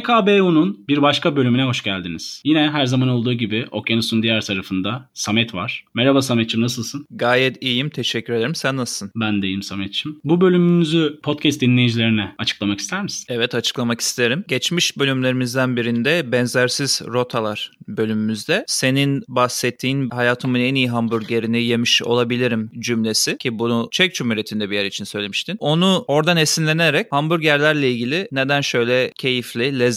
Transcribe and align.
OPKBU'nun 0.00 0.84
bir 0.88 1.02
başka 1.02 1.36
bölümüne 1.36 1.64
hoş 1.64 1.82
geldiniz. 1.82 2.42
Yine 2.44 2.70
her 2.70 2.86
zaman 2.86 3.08
olduğu 3.08 3.32
gibi 3.32 3.66
okyanusun 3.70 4.22
diğer 4.22 4.40
tarafında 4.40 5.08
Samet 5.14 5.54
var. 5.54 5.84
Merhaba 5.94 6.22
Samet'ciğim 6.22 6.64
nasılsın? 6.64 7.06
Gayet 7.10 7.62
iyiyim 7.62 7.90
teşekkür 7.90 8.32
ederim. 8.32 8.54
Sen 8.54 8.76
nasılsın? 8.76 9.10
Ben 9.16 9.42
de 9.42 9.46
iyiyim 9.46 9.62
Samet'ciğim. 9.62 10.20
Bu 10.24 10.40
bölümümüzü 10.40 11.20
podcast 11.22 11.60
dinleyicilerine 11.60 12.34
açıklamak 12.38 12.78
ister 12.78 13.02
misin? 13.02 13.26
Evet 13.28 13.54
açıklamak 13.54 14.00
isterim. 14.00 14.44
Geçmiş 14.48 14.98
bölümlerimizden 14.98 15.76
birinde 15.76 16.32
benzersiz 16.32 17.02
rotalar 17.06 17.70
bölümümüzde 17.88 18.64
senin 18.66 19.22
bahsettiğin 19.28 20.10
hayatımın 20.10 20.60
en 20.60 20.74
iyi 20.74 20.88
hamburgerini 20.88 21.62
yemiş 21.62 22.02
olabilirim 22.02 22.70
cümlesi 22.78 23.38
ki 23.38 23.58
bunu 23.58 23.88
Çek 23.92 24.14
Cumhuriyeti'nde 24.14 24.70
bir 24.70 24.76
yer 24.76 24.84
için 24.84 25.04
söylemiştin. 25.04 25.56
Onu 25.60 26.04
oradan 26.08 26.36
esinlenerek 26.36 27.06
hamburgerlerle 27.10 27.90
ilgili 27.90 28.28
neden 28.32 28.60
şöyle 28.60 29.12
keyifli, 29.18 29.78
lezzetli, 29.78 29.89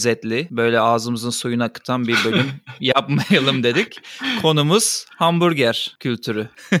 böyle 0.50 0.80
ağzımızın 0.80 1.30
suyunu 1.30 1.62
akıtan 1.62 2.08
bir 2.08 2.16
bölüm 2.24 2.46
yapmayalım 2.80 3.62
dedik. 3.62 3.96
Konumuz 4.42 5.06
hamburger 5.16 5.96
kültürü. 6.00 6.48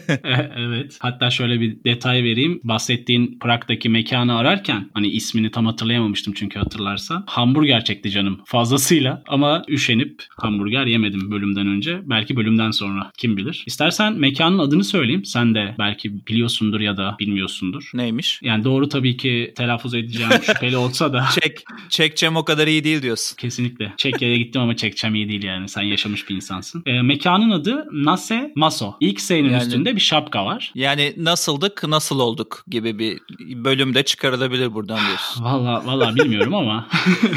evet. 0.56 0.98
Hatta 1.00 1.30
şöyle 1.30 1.60
bir 1.60 1.84
detay 1.84 2.24
vereyim. 2.24 2.60
Bahsettiğin 2.64 3.38
Prag'daki 3.38 3.88
mekanı 3.88 4.36
ararken 4.36 4.90
hani 4.94 5.08
ismini 5.08 5.50
tam 5.50 5.66
hatırlayamamıştım 5.66 6.34
çünkü 6.34 6.58
hatırlarsan. 6.58 7.24
Hamburger 7.26 7.84
çekti 7.84 8.10
canım 8.10 8.40
fazlasıyla 8.44 9.22
ama 9.28 9.62
üşenip 9.68 10.22
hamburger 10.36 10.86
yemedim 10.86 11.30
bölümden 11.30 11.66
önce. 11.66 12.00
Belki 12.04 12.36
bölümden 12.36 12.70
sonra 12.70 13.10
kim 13.18 13.36
bilir. 13.36 13.64
İstersen 13.66 14.12
mekanın 14.12 14.58
adını 14.58 14.84
söyleyeyim. 14.84 15.24
Sen 15.24 15.54
de 15.54 15.74
belki 15.78 16.26
biliyorsundur 16.26 16.80
ya 16.80 16.96
da 16.96 17.16
bilmiyorsundur. 17.20 17.90
Neymiş? 17.94 18.40
Yani 18.42 18.64
doğru 18.64 18.88
tabii 18.88 19.16
ki 19.16 19.52
telaffuz 19.56 19.94
edeceğim 19.94 20.30
şüpheli 20.46 20.76
olsa 20.76 21.12
da. 21.12 21.26
Çek, 21.40 21.64
çekçem 21.88 22.36
o 22.36 22.44
kadar 22.44 22.66
iyi 22.66 22.84
değil 22.84 23.02
diyorsun. 23.04 23.36
Kesinlikle. 23.36 23.92
Çekya'ya 23.96 24.36
gittim 24.36 24.62
ama 24.62 24.76
çekçem 24.76 25.14
iyi 25.14 25.28
değil 25.28 25.42
yani. 25.42 25.68
Sen 25.68 25.82
yaşamış 25.82 26.28
bir 26.28 26.34
insansın. 26.34 26.82
E, 26.86 27.02
mekanın 27.02 27.50
adı 27.50 27.86
Nase 27.92 28.52
Maso. 28.56 28.94
İlk 29.00 29.20
S'nin 29.20 29.50
yani, 29.50 29.62
üstünde 29.62 29.96
bir 29.96 30.00
şapka 30.00 30.44
var. 30.44 30.72
Yani 30.74 31.14
nasıldık, 31.16 31.84
nasıl 31.88 32.20
olduk 32.20 32.64
gibi 32.68 32.98
bir 32.98 33.18
bölümde 33.64 34.02
çıkarılabilir 34.02 34.74
buradan 34.74 35.06
diyorsun. 35.06 35.44
valla 35.44 35.86
valla 35.86 36.14
bilmiyorum 36.14 36.54
ama 36.54 36.88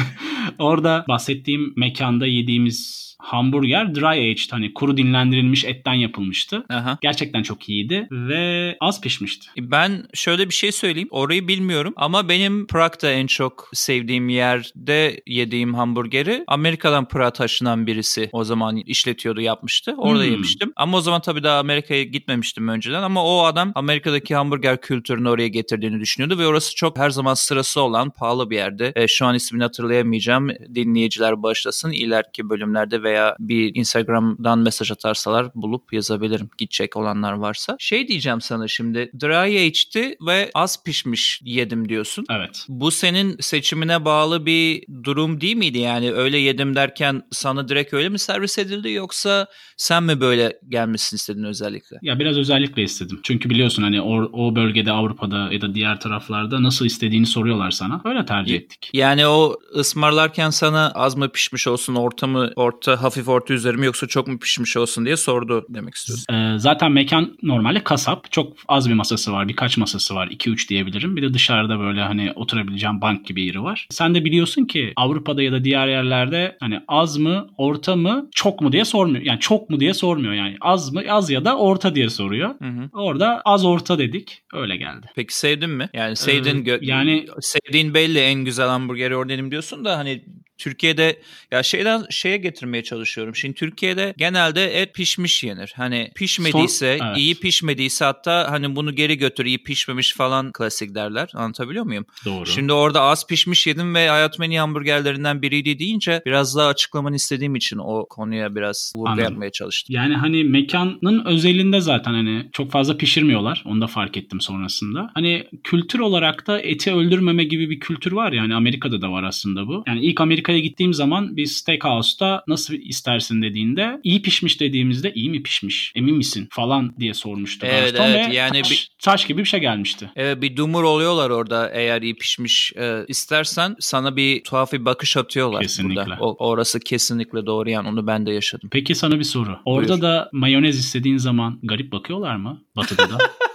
orada 0.58 1.04
bahsettiğim 1.08 1.72
mekanda 1.76 2.26
yediğimiz 2.26 3.08
hamburger 3.18 3.94
dry 3.94 4.30
aged 4.30 4.50
hani 4.52 4.74
kuru 4.74 4.96
dinlendirilmiş 4.96 5.64
etten 5.64 5.94
yapılmıştı. 5.94 6.64
Aha. 6.68 6.98
Gerçekten 7.00 7.42
çok 7.42 7.68
iyiydi 7.68 8.08
ve 8.10 8.76
az 8.80 9.00
pişmişti. 9.00 9.48
Ben 9.58 10.04
şöyle 10.14 10.48
bir 10.48 10.54
şey 10.54 10.72
söyleyeyim. 10.72 11.08
Orayı 11.10 11.48
bilmiyorum 11.48 11.94
ama 11.96 12.28
benim 12.28 12.66
Prag'da 12.66 13.10
en 13.10 13.26
çok 13.26 13.70
sevdiğim 13.72 14.28
yerde 14.28 15.20
yediğim 15.26 15.57
hamburgeri 15.66 16.44
Amerika'dan 16.46 17.08
Prag'a 17.08 17.30
taşınan 17.30 17.86
birisi 17.86 18.28
o 18.32 18.44
zaman 18.44 18.76
işletiyordu 18.76 19.40
yapmıştı. 19.40 19.94
Orada 19.98 20.24
hmm. 20.24 20.30
yemiştim. 20.30 20.72
Ama 20.76 20.96
o 20.96 21.00
zaman 21.00 21.20
tabii 21.20 21.42
daha 21.42 21.58
Amerika'ya 21.58 22.02
gitmemiştim 22.02 22.68
önceden 22.68 23.02
ama 23.02 23.24
o 23.24 23.44
adam 23.44 23.72
Amerika'daki 23.74 24.34
hamburger 24.34 24.80
kültürünü 24.80 25.28
oraya 25.28 25.48
getirdiğini 25.48 26.00
düşünüyordu 26.00 26.38
ve 26.38 26.46
orası 26.46 26.74
çok 26.74 26.98
her 26.98 27.10
zaman 27.10 27.34
sırası 27.34 27.80
olan 27.80 28.10
pahalı 28.10 28.50
bir 28.50 28.56
yerde. 28.56 28.92
E, 28.96 29.08
şu 29.08 29.26
an 29.26 29.34
ismini 29.34 29.62
hatırlayamayacağım. 29.62 30.48
Dinleyiciler 30.48 31.42
başlasın. 31.42 31.90
ileriki 31.90 32.50
bölümlerde 32.50 33.02
veya 33.02 33.36
bir 33.38 33.74
Instagram'dan 33.74 34.58
mesaj 34.58 34.90
atarsalar 34.90 35.50
bulup 35.54 35.92
yazabilirim 35.92 36.50
gidecek 36.58 36.96
olanlar 36.96 37.32
varsa. 37.32 37.76
Şey 37.78 38.08
diyeceğim 38.08 38.40
sana 38.40 38.68
şimdi 38.68 39.10
dry 39.20 39.58
aged'ti 39.58 40.16
ve 40.26 40.50
az 40.54 40.84
pişmiş 40.84 41.40
yedim 41.44 41.88
diyorsun. 41.88 42.24
Evet. 42.30 42.66
Bu 42.68 42.90
senin 42.90 43.36
seçimine 43.40 44.04
bağlı 44.04 44.46
bir 44.46 44.84
durum 45.04 45.40
değil 45.40 45.47
miydi? 45.56 45.78
Yani 45.78 46.12
öyle 46.12 46.38
yedim 46.38 46.76
derken 46.76 47.22
sana 47.30 47.68
direkt 47.68 47.94
öyle 47.94 48.08
mi 48.08 48.18
servis 48.18 48.58
edildi 48.58 48.90
yoksa 48.90 49.46
sen 49.76 50.02
mi 50.02 50.20
böyle 50.20 50.58
gelmişsin 50.68 51.16
istedin 51.16 51.44
özellikle? 51.44 51.96
Ya 52.02 52.18
biraz 52.18 52.36
özellikle 52.38 52.82
istedim. 52.82 53.20
Çünkü 53.22 53.50
biliyorsun 53.50 53.82
hani 53.82 54.00
o, 54.00 54.14
o 54.32 54.56
bölgede 54.56 54.92
Avrupa'da 54.92 55.52
ya 55.52 55.60
da 55.60 55.74
diğer 55.74 56.00
taraflarda 56.00 56.62
nasıl 56.62 56.86
istediğini 56.86 57.26
soruyorlar 57.26 57.70
sana. 57.70 58.00
Öyle 58.04 58.26
tercih 58.26 58.54
ettik. 58.54 58.90
Yani 58.92 59.26
o 59.26 59.56
ısmarlarken 59.76 60.50
sana 60.50 60.90
az 60.94 61.16
mı 61.16 61.28
pişmiş 61.28 61.66
olsun 61.66 61.94
orta 61.94 62.26
mı 62.26 62.50
orta 62.56 63.02
hafif 63.02 63.28
orta 63.28 63.54
üzeri 63.54 63.76
mi 63.76 63.86
yoksa 63.86 64.06
çok 64.06 64.28
mu 64.28 64.38
pişmiş 64.38 64.76
olsun 64.76 65.04
diye 65.04 65.16
sordu 65.16 65.66
demek 65.68 65.94
istiyorsun. 65.94 66.34
Ee, 66.34 66.58
zaten 66.58 66.92
mekan 66.92 67.36
normalde 67.42 67.84
kasap. 67.84 68.32
Çok 68.32 68.56
az 68.68 68.88
bir 68.88 68.94
masası 68.94 69.32
var. 69.32 69.48
Birkaç 69.48 69.78
masası 69.78 70.14
var. 70.14 70.26
2-3 70.26 70.68
diyebilirim. 70.68 71.16
Bir 71.16 71.22
de 71.22 71.34
dışarıda 71.34 71.80
böyle 71.80 72.00
hani 72.00 72.32
oturabileceğim 72.34 73.00
bank 73.00 73.26
gibi 73.26 73.44
yeri 73.44 73.62
var. 73.62 73.86
Sen 73.90 74.14
de 74.14 74.24
biliyorsun 74.24 74.64
ki 74.64 74.92
Avrupa'da 74.96 75.37
ya 75.42 75.52
da 75.52 75.64
diğer 75.64 75.88
yerlerde 75.88 76.56
hani 76.60 76.80
az 76.88 77.16
mı, 77.16 77.46
orta 77.56 77.96
mı, 77.96 78.28
çok 78.34 78.60
mu 78.60 78.72
diye 78.72 78.84
sormuyor. 78.84 79.24
Yani 79.24 79.40
çok 79.40 79.70
mu 79.70 79.80
diye 79.80 79.94
sormuyor 79.94 80.32
yani. 80.32 80.56
Az 80.60 80.92
mı, 80.92 81.02
az 81.08 81.30
ya 81.30 81.44
da 81.44 81.58
orta 81.58 81.94
diye 81.94 82.10
soruyor. 82.10 82.54
Hı 82.58 82.68
hı. 82.68 82.88
Orada 82.92 83.42
az 83.44 83.64
orta 83.64 83.98
dedik. 83.98 84.42
Öyle 84.52 84.76
geldi. 84.76 85.06
Peki 85.14 85.36
sevdin 85.36 85.70
mi? 85.70 85.88
Yani 85.94 86.16
sevdin 86.16 86.66
ee, 86.66 86.78
yani 86.80 87.26
sevdiğin 87.40 87.94
belli 87.94 88.18
en 88.18 88.44
güzel 88.44 88.68
hamburgeri 88.68 89.16
ordenim 89.16 89.50
diyorsun 89.50 89.84
da 89.84 89.98
hani 89.98 90.24
Türkiye'de 90.58 91.22
ya 91.50 91.62
şeyden 91.62 92.04
şeye 92.10 92.36
getirmeye 92.36 92.82
çalışıyorum. 92.82 93.36
Şimdi 93.36 93.54
Türkiye'de 93.54 94.14
genelde 94.18 94.82
et 94.82 94.94
pişmiş 94.94 95.44
yenir. 95.44 95.72
Hani 95.76 96.10
pişmediyse, 96.14 96.96
Son, 96.98 97.06
evet. 97.06 97.18
iyi 97.18 97.34
pişmediyse 97.34 98.04
hatta 98.04 98.50
hani 98.50 98.76
bunu 98.76 98.94
geri 98.94 99.18
götür 99.18 99.44
iyi 99.44 99.62
pişmemiş 99.62 100.14
falan 100.14 100.52
klasik 100.52 100.94
derler. 100.94 101.30
Anlatabiliyor 101.34 101.84
muyum? 101.84 102.06
Doğru. 102.24 102.46
Şimdi 102.46 102.72
orada 102.72 103.00
az 103.00 103.26
pişmiş 103.26 103.66
yedim 103.66 103.94
ve 103.94 104.08
hayatımın 104.08 104.46
en 104.46 104.50
iyi 104.50 104.60
hamburgerlerinden 104.60 105.42
biriydi 105.42 105.78
deyince 105.78 106.22
biraz 106.26 106.56
daha 106.56 106.68
açıklamanı 106.68 107.16
istediğim 107.16 107.56
için 107.56 107.78
o 107.78 108.06
konuya 108.10 108.54
biraz 108.54 108.92
vurgu 108.96 109.20
yapmaya 109.20 109.50
çalıştım. 109.50 109.96
Yani 109.96 110.14
hani 110.14 110.44
mekanın 110.44 111.24
özelinde 111.24 111.80
zaten 111.80 112.12
hani 112.12 112.48
çok 112.52 112.70
fazla 112.70 112.96
pişirmiyorlar. 112.96 113.62
Onu 113.66 113.80
da 113.80 113.86
fark 113.86 114.16
ettim 114.16 114.40
sonrasında. 114.40 115.10
Hani 115.14 115.46
kültür 115.64 115.98
olarak 115.98 116.46
da 116.46 116.60
eti 116.60 116.94
öldürmeme 116.94 117.44
gibi 117.44 117.70
bir 117.70 117.80
kültür 117.80 118.12
var 118.12 118.32
yani 118.32 118.54
Amerika'da 118.54 119.02
da 119.02 119.12
var 119.12 119.22
aslında 119.22 119.66
bu. 119.66 119.84
Yani 119.86 120.00
ilk 120.00 120.20
Amerika 120.20 120.47
Amerika'ya 120.48 120.68
gittiğim 120.68 120.94
zaman 120.94 121.36
bir 121.36 121.46
steakhouse'da 121.46 122.44
nasıl 122.46 122.74
istersin 122.74 123.42
dediğinde 123.42 124.00
iyi 124.04 124.22
pişmiş 124.22 124.60
dediğimizde 124.60 125.12
iyi 125.14 125.30
mi 125.30 125.42
pişmiş 125.42 125.92
emin 125.94 126.16
misin 126.16 126.48
falan 126.50 126.94
diye 126.98 127.14
sormuştu. 127.14 127.66
Evet 127.70 127.92
Garson 127.96 128.12
evet 128.12 128.34
yani 128.34 128.62
taş, 128.62 128.70
bir, 128.70 128.90
taş 129.02 129.26
gibi 129.26 129.40
bir 129.40 129.48
şey 129.48 129.60
gelmişti. 129.60 130.10
Evet 130.16 130.42
bir 130.42 130.56
dumur 130.56 130.82
oluyorlar 130.82 131.30
orada 131.30 131.70
eğer 131.70 132.02
iyi 132.02 132.14
pişmiş 132.14 132.72
e, 132.76 133.04
istersen 133.08 133.76
sana 133.80 134.16
bir 134.16 134.44
tuhaf 134.44 134.72
bir 134.72 134.84
bakış 134.84 135.16
atıyorlar. 135.16 135.62
Kesinlikle. 135.62 136.06
Burada. 136.06 136.16
O, 136.20 136.48
orası 136.48 136.80
kesinlikle 136.80 137.46
doğru 137.46 137.70
yani 137.70 137.88
onu 137.88 138.06
ben 138.06 138.26
de 138.26 138.32
yaşadım. 138.32 138.68
Peki 138.72 138.94
sana 138.94 139.18
bir 139.18 139.24
soru. 139.24 139.58
Orada 139.64 139.88
Buyur. 139.88 140.02
da 140.02 140.30
mayonez 140.32 140.78
istediğin 140.78 141.16
zaman 141.16 141.58
garip 141.62 141.92
bakıyorlar 141.92 142.36
mı 142.36 142.62
Batı'da 142.76 143.10
da? 143.10 143.18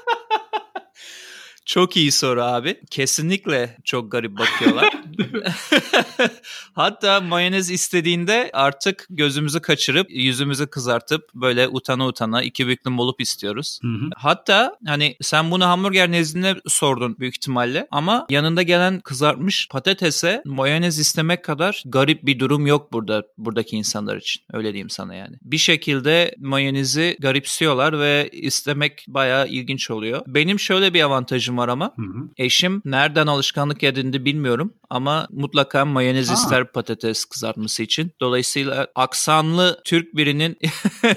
Çok 1.65 1.97
iyi 1.97 2.11
soru 2.11 2.41
abi. 2.41 2.79
Kesinlikle 2.91 3.77
çok 3.83 4.11
garip 4.11 4.37
bakıyorlar. 4.37 4.93
Hatta 6.73 7.21
mayonez 7.21 7.71
istediğinde 7.71 8.49
artık 8.53 9.05
gözümüzü 9.09 9.61
kaçırıp 9.61 10.07
yüzümüzü 10.09 10.67
kızartıp 10.67 11.33
böyle 11.33 11.67
utana 11.67 12.07
utana 12.07 12.43
iki 12.43 12.67
büklüm 12.67 12.99
olup 12.99 13.21
istiyoruz. 13.21 13.79
Hı 13.81 13.87
hı. 13.87 14.09
Hatta 14.15 14.77
hani 14.85 15.15
sen 15.21 15.51
bunu 15.51 15.65
hamburger 15.65 16.11
nezdinde 16.11 16.61
sordun 16.67 17.15
büyük 17.19 17.35
ihtimalle 17.35 17.87
ama 17.91 18.25
yanında 18.29 18.61
gelen 18.61 18.99
kızartmış 18.99 19.67
patatese 19.71 20.41
mayonez 20.45 20.99
istemek 20.99 21.43
kadar 21.43 21.83
garip 21.85 22.25
bir 22.25 22.39
durum 22.39 22.67
yok 22.67 22.93
burada 22.93 23.23
buradaki 23.37 23.75
insanlar 23.75 24.17
için. 24.17 24.41
Öyle 24.53 24.73
diyeyim 24.73 24.89
sana 24.89 25.15
yani. 25.15 25.37
Bir 25.41 25.57
şekilde 25.57 26.35
mayonezi 26.39 27.17
garipsiyorlar 27.19 27.99
ve 27.99 28.29
istemek 28.31 29.05
bayağı 29.07 29.47
ilginç 29.47 29.91
oluyor. 29.91 30.21
Benim 30.27 30.59
şöyle 30.59 30.93
bir 30.93 31.01
avantajım 31.01 31.57
var 31.57 31.67
ama. 31.67 31.93
Hı 31.95 32.01
hı. 32.01 32.29
Eşim 32.37 32.81
nereden 32.85 33.27
alışkanlık 33.27 33.83
edindi 33.83 34.25
bilmiyorum 34.25 34.73
ama 34.89 35.02
mutlaka 35.31 35.85
mayonez 35.85 36.29
Aa. 36.29 36.33
ister 36.33 36.71
patates 36.71 37.25
kızartması 37.25 37.83
için. 37.83 38.11
Dolayısıyla 38.21 38.87
aksanlı 38.95 39.81
Türk 39.85 40.15
birinin 40.15 40.57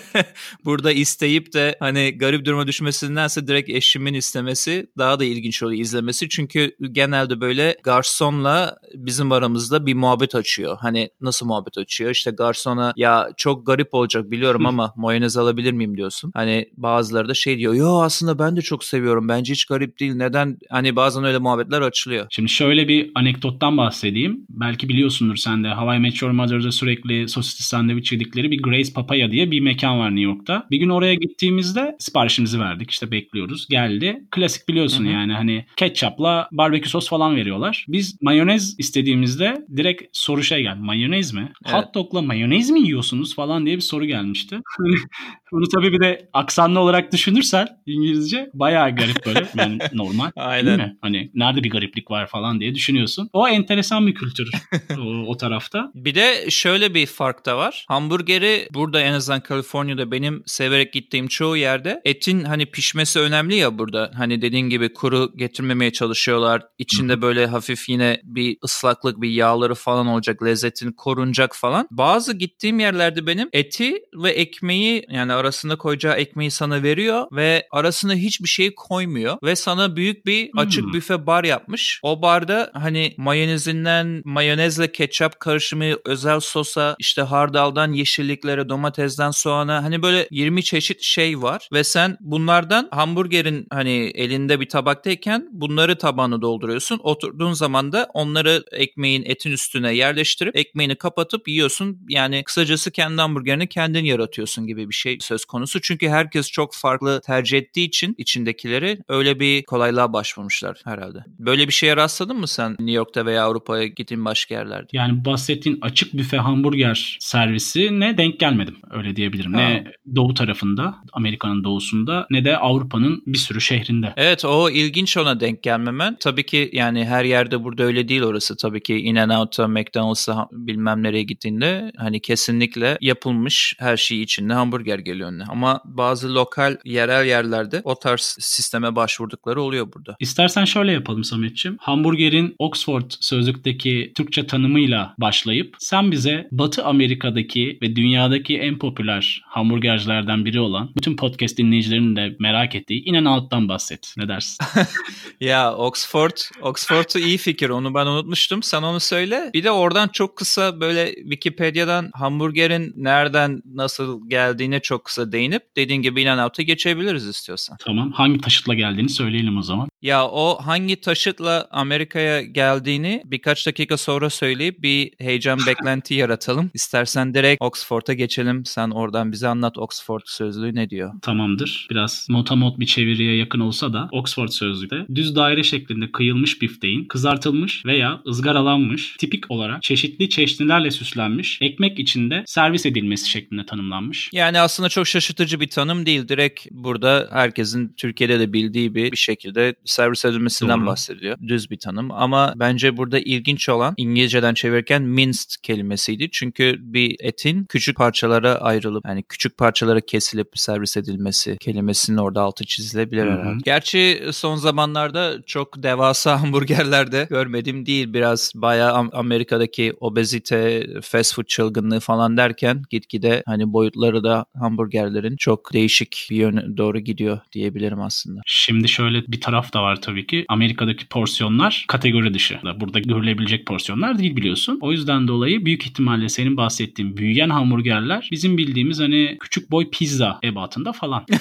burada 0.65 0.93
isteyip 0.93 1.53
de 1.53 1.77
hani 1.81 2.19
garip 2.19 2.45
duruma 2.45 2.67
düşmesindense 2.67 3.47
direkt 3.47 3.71
eşimin 3.71 4.15
istemesi 4.15 4.87
daha 4.99 5.21
da 5.21 5.25
ilginç 5.25 5.63
oluyor 5.63 5.81
izlemesi. 5.81 6.29
Çünkü 6.29 6.77
genelde 6.93 7.41
böyle 7.41 7.77
garsonla 7.83 8.79
bizim 8.95 9.33
aramızda 9.33 9.87
bir 9.87 9.95
muhabbet 9.95 10.35
açıyor. 10.35 10.79
Hani 10.81 11.11
nasıl 11.21 11.47
muhabbet 11.47 11.79
açıyor? 11.79 12.11
İşte 12.11 12.31
garsona 12.31 12.93
ya 12.97 13.29
çok 13.37 13.67
garip 13.67 13.95
olacak 13.95 14.31
biliyorum 14.31 14.67
ama 14.67 14.93
mayonez 14.97 15.37
alabilir 15.37 15.73
miyim 15.73 15.97
diyorsun. 15.97 16.31
Hani 16.35 16.69
bazıları 16.77 17.29
da 17.29 17.35
şey 17.35 17.59
diyor. 17.59 17.75
Yo 17.75 18.01
aslında 18.01 18.39
ben 18.39 18.57
de 18.57 18.63
çok 18.63 18.85
seviyorum. 18.85 19.29
Bence 19.29 19.53
hiç 19.53 19.65
garip 19.65 20.01
değil. 20.01 20.15
Neden? 20.15 20.59
Hani 20.71 20.97
bazen 20.97 21.25
öyle 21.25 21.39
muhabbetler 21.39 21.81
açılıyor. 21.83 22.27
Şimdi 22.31 22.49
şöyle 22.49 22.89
bir 22.89 23.13
anekdottan 23.15 23.76
mekandan 23.77 23.87
bahsedeyim. 23.87 24.47
Belki 24.49 24.89
biliyorsundur 24.89 25.37
sen 25.37 25.65
de. 25.65 25.69
Hawaii 25.69 26.01
Met 26.01 26.23
Your 26.23 26.33
Mother'da 26.33 26.73
sürekli 26.73 27.29
sosisli 27.29 27.65
sandviç 27.65 28.13
yedikleri 28.13 28.51
bir 28.51 28.63
Grace 28.63 28.93
Papaya 28.93 29.31
diye 29.31 29.51
bir 29.51 29.61
mekan 29.61 29.99
var 29.99 30.11
New 30.11 30.23
York'ta. 30.23 30.67
Bir 30.71 30.79
gün 30.79 30.89
oraya 30.89 31.15
gittiğimizde 31.15 31.97
siparişimizi 31.99 32.61
verdik. 32.61 32.91
İşte 32.91 33.11
bekliyoruz. 33.11 33.67
Geldi. 33.71 34.25
Klasik 34.31 34.69
biliyorsun 34.69 35.05
Hı-hı. 35.05 35.13
yani 35.13 35.33
hani 35.33 35.65
ketçapla 35.77 36.49
barbekü 36.53 36.89
sos 36.89 37.09
falan 37.09 37.37
veriyorlar. 37.37 37.87
Biz 37.89 38.19
mayonez 38.23 38.75
istediğimizde 38.79 39.67
direkt 39.77 40.03
soru 40.13 40.43
şey 40.43 40.63
geldi. 40.63 40.81
Mayonez 40.81 41.33
mi? 41.33 41.53
Evet. 41.65 41.75
Hot 41.75 41.95
dog'la 41.95 42.23
mayonez 42.23 42.71
mi 42.71 42.81
yiyorsunuz 42.81 43.35
falan 43.35 43.67
diye 43.67 43.77
bir 43.77 43.83
soru 43.83 44.05
gelmişti. 44.05 44.61
Bunu 45.53 45.69
tabii 45.69 45.93
bir 45.93 46.01
de 46.01 46.29
aksanlı 46.33 46.81
olarak 46.81 47.13
düşünürsen 47.13 47.69
İngilizce 47.87 48.51
bayağı 48.55 48.97
garip 48.97 49.27
böyle. 49.27 49.47
Yani 49.59 49.79
normal. 49.93 50.31
Aynen. 50.37 50.67
Değil 50.67 50.79
mi? 50.79 50.97
Hani 51.01 51.31
nerede 51.35 51.65
bir 51.65 51.71
gariplik 51.71 52.11
var 52.11 52.27
falan 52.27 52.61
diye 52.61 52.75
düşünüyorsun. 52.75 53.31
O 53.33 53.49
enteresan 53.67 54.07
bir 54.07 54.15
kültür 54.15 54.51
o, 54.99 55.31
o 55.31 55.37
tarafta. 55.37 55.91
Bir 55.95 56.15
de 56.15 56.51
şöyle 56.51 56.95
bir 56.95 57.07
fark 57.07 57.47
da 57.47 57.57
var. 57.57 57.85
Hamburgeri 57.89 58.69
burada 58.75 59.01
en 59.01 59.13
azından 59.13 59.41
Kaliforniya'da 59.41 60.11
benim 60.11 60.43
severek 60.47 60.93
gittiğim 60.93 61.29
çoğu 61.29 61.57
yerde 61.57 62.01
etin 62.05 62.45
hani 62.45 62.67
pişmesi 62.67 63.21
önemli 63.21 63.55
ya 63.57 63.79
burada. 63.79 64.11
Hani 64.15 64.43
dediğin 64.43 64.69
gibi 64.69 64.93
kuru 64.93 65.33
getirmemeye 65.37 65.93
çalışıyorlar. 65.93 66.63
İçinde 66.79 67.23
böyle 67.23 67.47
hafif 67.47 67.89
yine 67.89 68.21
bir 68.25 68.57
ıslaklık, 68.65 69.21
bir 69.21 69.31
yağları 69.31 69.75
falan 69.75 70.07
olacak. 70.07 70.43
Lezzetin 70.43 70.93
korunacak 70.93 71.57
falan. 71.57 71.89
Bazı 71.91 72.35
gittiğim 72.35 72.81
yerlerde 72.81 73.27
benim 73.27 73.49
eti 73.53 73.95
ve 74.15 74.31
ekmeği 74.31 75.07
yani 75.11 75.33
arasında 75.33 75.77
koyacağı 75.77 76.15
ekmeği 76.15 76.51
sana 76.51 76.83
veriyor 76.83 77.27
ve 77.33 77.67
arasına 77.71 78.15
hiçbir 78.15 78.49
şey 78.49 78.75
koymuyor 78.75 79.37
ve 79.43 79.57
sana 79.57 79.97
büyük 79.97 80.27
bir 80.27 80.51
açık 80.57 80.85
hmm. 80.85 80.93
büfe 80.93 81.27
bar 81.27 81.45
yapmış. 81.45 82.01
O 82.03 82.23
barda 82.23 82.71
hani 82.75 83.15
mayonezinden 83.57 84.23
mayonezle 84.25 84.93
ketçap 84.93 85.41
karışımı 85.41 85.85
özel 86.05 86.41
sosa 86.41 86.97
işte 86.99 87.23
hardaldan 87.23 87.93
yeşilliklere 87.93 88.69
domatesden 88.69 89.31
soğana 89.31 89.85
hani 89.85 90.03
böyle 90.03 90.29
20 90.31 90.63
çeşit 90.65 91.03
şey 91.03 91.43
var 91.43 91.69
ve 91.73 91.85
sen 91.85 92.17
bunlardan 92.21 92.89
hamburgerin 92.91 93.67
hani 93.71 94.13
elinde 94.15 94.61
bir 94.61 94.69
tabaktayken 94.69 95.49
bunları 95.53 95.99
tabağına 95.99 96.43
dolduruyorsun. 96.43 97.01
Oturduğun 97.03 97.53
zaman 97.53 97.93
da 97.93 98.09
onları 98.15 98.65
ekmeğin 98.73 99.23
etin 99.27 99.51
üstüne 99.51 99.95
yerleştirip 99.95 100.57
ekmeğini 100.57 100.97
kapatıp 100.97 101.49
yiyorsun. 101.49 101.99
Yani 102.09 102.45
kısacası 102.45 102.91
kendi 102.91 103.21
hamburgerini 103.21 103.69
kendin 103.69 104.05
yaratıyorsun 104.05 104.67
gibi 104.67 104.89
bir 104.89 104.95
şey 104.95 105.19
söz 105.21 105.45
konusu. 105.45 105.81
Çünkü 105.81 106.09
herkes 106.09 106.51
çok 106.51 106.75
farklı 106.75 107.21
tercih 107.21 107.59
ettiği 107.59 107.85
için 107.87 108.15
içindekileri 108.19 108.99
öyle 109.09 109.41
bir 109.41 109.65
kolaylığa 109.65 110.13
başvurmuşlar 110.13 110.83
herhalde. 110.85 111.19
Böyle 111.39 111.69
bir 111.69 111.73
şeye 111.73 111.97
rastladın 111.97 112.37
mı 112.37 112.49
sen 112.49 112.71
New 112.71 112.93
York'ta 112.93 113.27
veya 113.27 113.46
Avrupa'ya 113.47 113.87
gittiğin 113.87 114.25
başka 114.25 114.55
yerlerde? 114.55 114.89
Yani 114.93 115.25
bahsettiğin 115.25 115.79
açık 115.81 116.15
büfe 116.15 116.37
hamburger 116.37 117.17
servisi 117.21 118.01
ne 118.01 118.19
denk 118.19 118.41
gelmedim 118.41 118.77
öyle 118.91 119.17
diyebilirim. 119.17 119.55
Ha. 119.55 119.61
Ne 119.61 119.85
doğu 120.17 120.35
tarafında 120.35 120.95
Amerika'nın 121.13 121.65
doğusunda 121.65 122.27
ne 122.31 122.45
de 122.45 122.59
Avrupa'nın 122.59 123.23
bir 123.27 123.39
sürü 123.39 123.61
şehrinde. 123.61 124.13
Evet 124.17 124.45
o 124.45 124.71
ilginç 124.71 125.17
ona 125.17 125.41
denk 125.41 125.63
gelmemen. 125.63 126.17
Tabii 126.21 126.47
ki 126.47 126.71
yani 126.73 127.05
her 127.05 127.25
yerde 127.25 127.65
burada 127.65 127.83
öyle 127.83 128.09
değil 128.09 128.23
orası. 128.23 128.57
Tabii 128.57 128.83
ki 128.83 128.95
In-N-Out'a, 128.95 129.69
McDonald's'a 129.69 130.49
bilmem 130.53 131.03
nereye 131.03 131.23
gittiğinde 131.23 131.93
hani 131.97 132.21
kesinlikle 132.21 132.99
yapılmış 133.01 133.75
her 133.79 133.97
şey 133.97 134.23
içinde 134.23 134.53
hamburger 134.53 134.99
geliyor 134.99 135.29
önüne. 135.29 135.45
Ama 135.49 135.81
bazı 135.85 136.35
lokal 136.35 136.77
yerel 136.85 137.27
yerlerde 137.27 137.81
o 137.85 137.99
tarz 137.99 138.37
sisteme 138.41 138.97
başvurdukları 138.97 139.63
oluyor 139.63 139.93
burada. 139.93 140.17
İstersen 140.21 140.65
şöyle 140.65 140.93
yapalım 140.93 141.25
Samet'ciğim. 141.25 141.77
Hamburgerin 141.81 142.55
Oxford 142.59 143.11
sözlükteki 143.37 144.13
Türkçe 144.17 144.47
tanımıyla 144.47 145.15
başlayıp 145.19 145.77
sen 145.79 146.13
bize 146.13 146.49
Batı 146.53 146.85
Amerika'daki 146.85 147.79
ve 147.83 147.97
dünyadaki 147.97 148.59
en 148.59 148.79
popüler 148.79 149.43
hamburgercilerden 149.47 150.45
biri 150.45 150.61
olan 150.61 150.91
bütün 150.97 151.17
podcast 151.17 151.59
dinleyicilerinin 151.59 152.17
de 152.17 152.37
merak 152.39 152.75
ettiği 152.75 153.05
inen 153.05 153.25
alttan 153.25 153.69
bahset. 153.69 154.15
Ne 154.17 154.29
dersin? 154.29 154.57
ya 155.41 155.75
Oxford, 155.75 156.37
Oxford'u 156.63 157.19
iyi 157.19 157.39
fikir. 157.39 157.69
Onu 157.69 157.95
ben 157.95 158.07
unutmuştum. 158.07 158.63
Sen 158.63 158.83
onu 158.83 159.01
söyle. 159.01 159.51
Bir 159.55 159.65
de 159.65 159.71
oradan 159.71 160.09
çok 160.09 160.37
kısa 160.37 160.81
böyle 160.81 161.15
Wikipedia'dan 161.15 162.11
hamburgerin 162.15 162.93
nereden 162.97 163.63
nasıl 163.75 164.31
geldiğine 164.31 164.81
çok 164.81 165.05
kısa 165.05 165.33
değinip 165.33 165.63
dediğin 165.77 166.03
gibi 166.03 166.23
in 166.23 166.27
out'a 166.27 166.63
geçebiliriz 166.63 167.27
istiyorsan. 167.27 167.77
Tamam. 167.81 168.13
Hangi 168.13 168.41
taşıtla 168.41 168.75
geldiğini 168.75 169.09
söyleyelim 169.09 169.59
o 169.59 169.63
zaman. 169.63 169.89
Ya 170.03 170.27
o 170.29 170.59
hangi 170.63 171.01
taşıtla 171.01 171.69
Amerika'ya 171.71 172.43
geldiğini 172.43 173.23
birkaç 173.31 173.67
dakika 173.67 173.97
sonra 173.97 174.31
söyleyip 174.31 174.83
bir 174.83 175.11
heyecan 175.19 175.59
beklenti 175.67 176.15
yaratalım. 176.15 176.71
İstersen 176.75 177.35
direkt 177.35 177.63
Oxford'a 177.63 178.13
geçelim. 178.13 178.65
Sen 178.65 178.91
oradan 178.91 179.33
bize 179.33 179.49
anlat 179.49 179.79
Oxford 179.79 180.21
sözlüğü 180.25 180.75
ne 180.75 180.91
diyor? 180.91 181.13
Tamamdır. 181.23 181.87
Biraz 181.91 182.27
motamot 182.31 182.79
bir 182.79 182.87
çeviriye 182.87 183.37
yakın 183.37 183.61
olsa 183.61 183.93
da 183.93 184.09
Oxford 184.13 184.49
sözlüğü 184.49 185.07
düz 185.15 185.37
daire 185.37 185.63
şeklinde 185.63 186.13
kıyılmış 186.13 186.63
bifteğin 186.63 187.05
kızartılmış 187.05 187.87
veya 187.87 188.23
ızgaralanmış 188.27 189.17
tipik 189.17 189.51
olarak 189.51 189.83
çeşitli 189.83 190.29
çeşnilerle 190.29 190.91
süslenmiş 190.91 191.59
ekmek 191.63 191.99
içinde 191.99 192.43
servis 192.47 192.87
edilmesi 192.87 193.31
şeklinde 193.31 193.67
tanımlanmış. 193.67 194.31
Yani 194.33 194.61
aslında 194.61 194.89
çok 194.89 195.07
şaşırtıcı 195.07 195.61
bir 195.61 195.69
tanım 195.69 196.07
değil. 196.07 196.29
Direkt 196.29 196.67
burada 196.71 197.29
herkesin 197.33 197.95
Türkiye'de 197.97 198.41
de 198.41 198.53
bildiği 198.53 198.95
bir, 198.95 199.13
bir 199.13 199.17
şekilde 199.17 199.75
servis 199.85 200.25
edilmesinden 200.25 200.79
Doğru. 200.79 200.87
bahsediyor. 200.87 201.39
Düz 201.49 201.71
bir 201.71 201.79
tanım 201.79 202.11
ama 202.11 202.53
bence 202.57 202.97
burada 202.97 203.06
ilginç 203.15 203.69
olan 203.69 203.95
İngilizceden 203.97 204.55
çevirirken 204.55 205.03
minced 205.03 205.51
kelimesiydi. 205.63 206.29
Çünkü 206.33 206.77
bir 206.81 207.17
etin 207.21 207.65
küçük 207.65 207.97
parçalara 207.97 208.55
ayrılıp 208.55 209.05
yani 209.07 209.23
küçük 209.23 209.59
parçalara 209.59 210.01
kesilip 210.01 210.49
servis 210.55 210.97
edilmesi 210.97 211.57
kelimesinin 211.61 212.17
orada 212.17 212.43
altı 212.43 212.65
çizilebilir 212.65 213.23
herhalde. 213.23 213.59
Gerçi 213.65 214.23
son 214.33 214.57
zamanlarda 214.57 215.43
çok 215.47 215.83
devasa 215.83 216.43
hamburgerlerde 216.43 217.27
görmedim 217.31 217.87
değil. 217.87 218.13
Biraz 218.13 218.53
bayağı 218.55 219.09
Amerika'daki 219.13 219.93
obezite, 220.01 220.87
fast 221.03 221.35
food 221.35 221.45
çılgınlığı 221.45 222.01
falan 222.01 222.37
derken 222.37 222.83
gitgide 222.91 223.43
hani 223.47 223.73
boyutları 223.73 224.25
da 224.25 224.45
hamburgerlerin 224.59 225.37
çok 225.37 225.73
değişik 225.73 226.27
bir 226.31 226.37
yöne 226.37 226.77
doğru 226.77 226.99
gidiyor 226.99 227.39
diyebilirim 227.53 228.01
aslında. 228.01 228.41
Şimdi 228.47 228.89
şöyle 228.89 229.27
bir 229.29 229.41
taraf 229.41 229.73
da 229.73 229.83
var 229.83 230.03
tabii 230.03 230.27
ki. 230.27 230.45
Amerika'daki 230.49 231.09
porsiyonlar 231.09 231.85
kategori 231.89 232.35
dışı. 232.35 232.59
Burada 232.81 232.96
görülebilecek 232.99 233.67
porsiyonlar 233.67 234.19
değil 234.19 234.37
biliyorsun. 234.37 234.79
O 234.81 234.93
yüzden 234.93 235.29
dolayı 235.29 235.65
büyük 235.65 235.87
ihtimalle 235.87 236.29
senin 236.29 236.57
bahsettiğin 236.57 237.17
büyüyen 237.17 237.51
hamburgerler 237.51 238.29
bizim 238.33 238.59
bildiğimiz 238.59 239.01
hani 239.01 239.37
küçük 239.41 239.71
boy 239.71 239.91
pizza 239.91 240.39
ebatında 240.45 240.93
falan. 240.93 241.27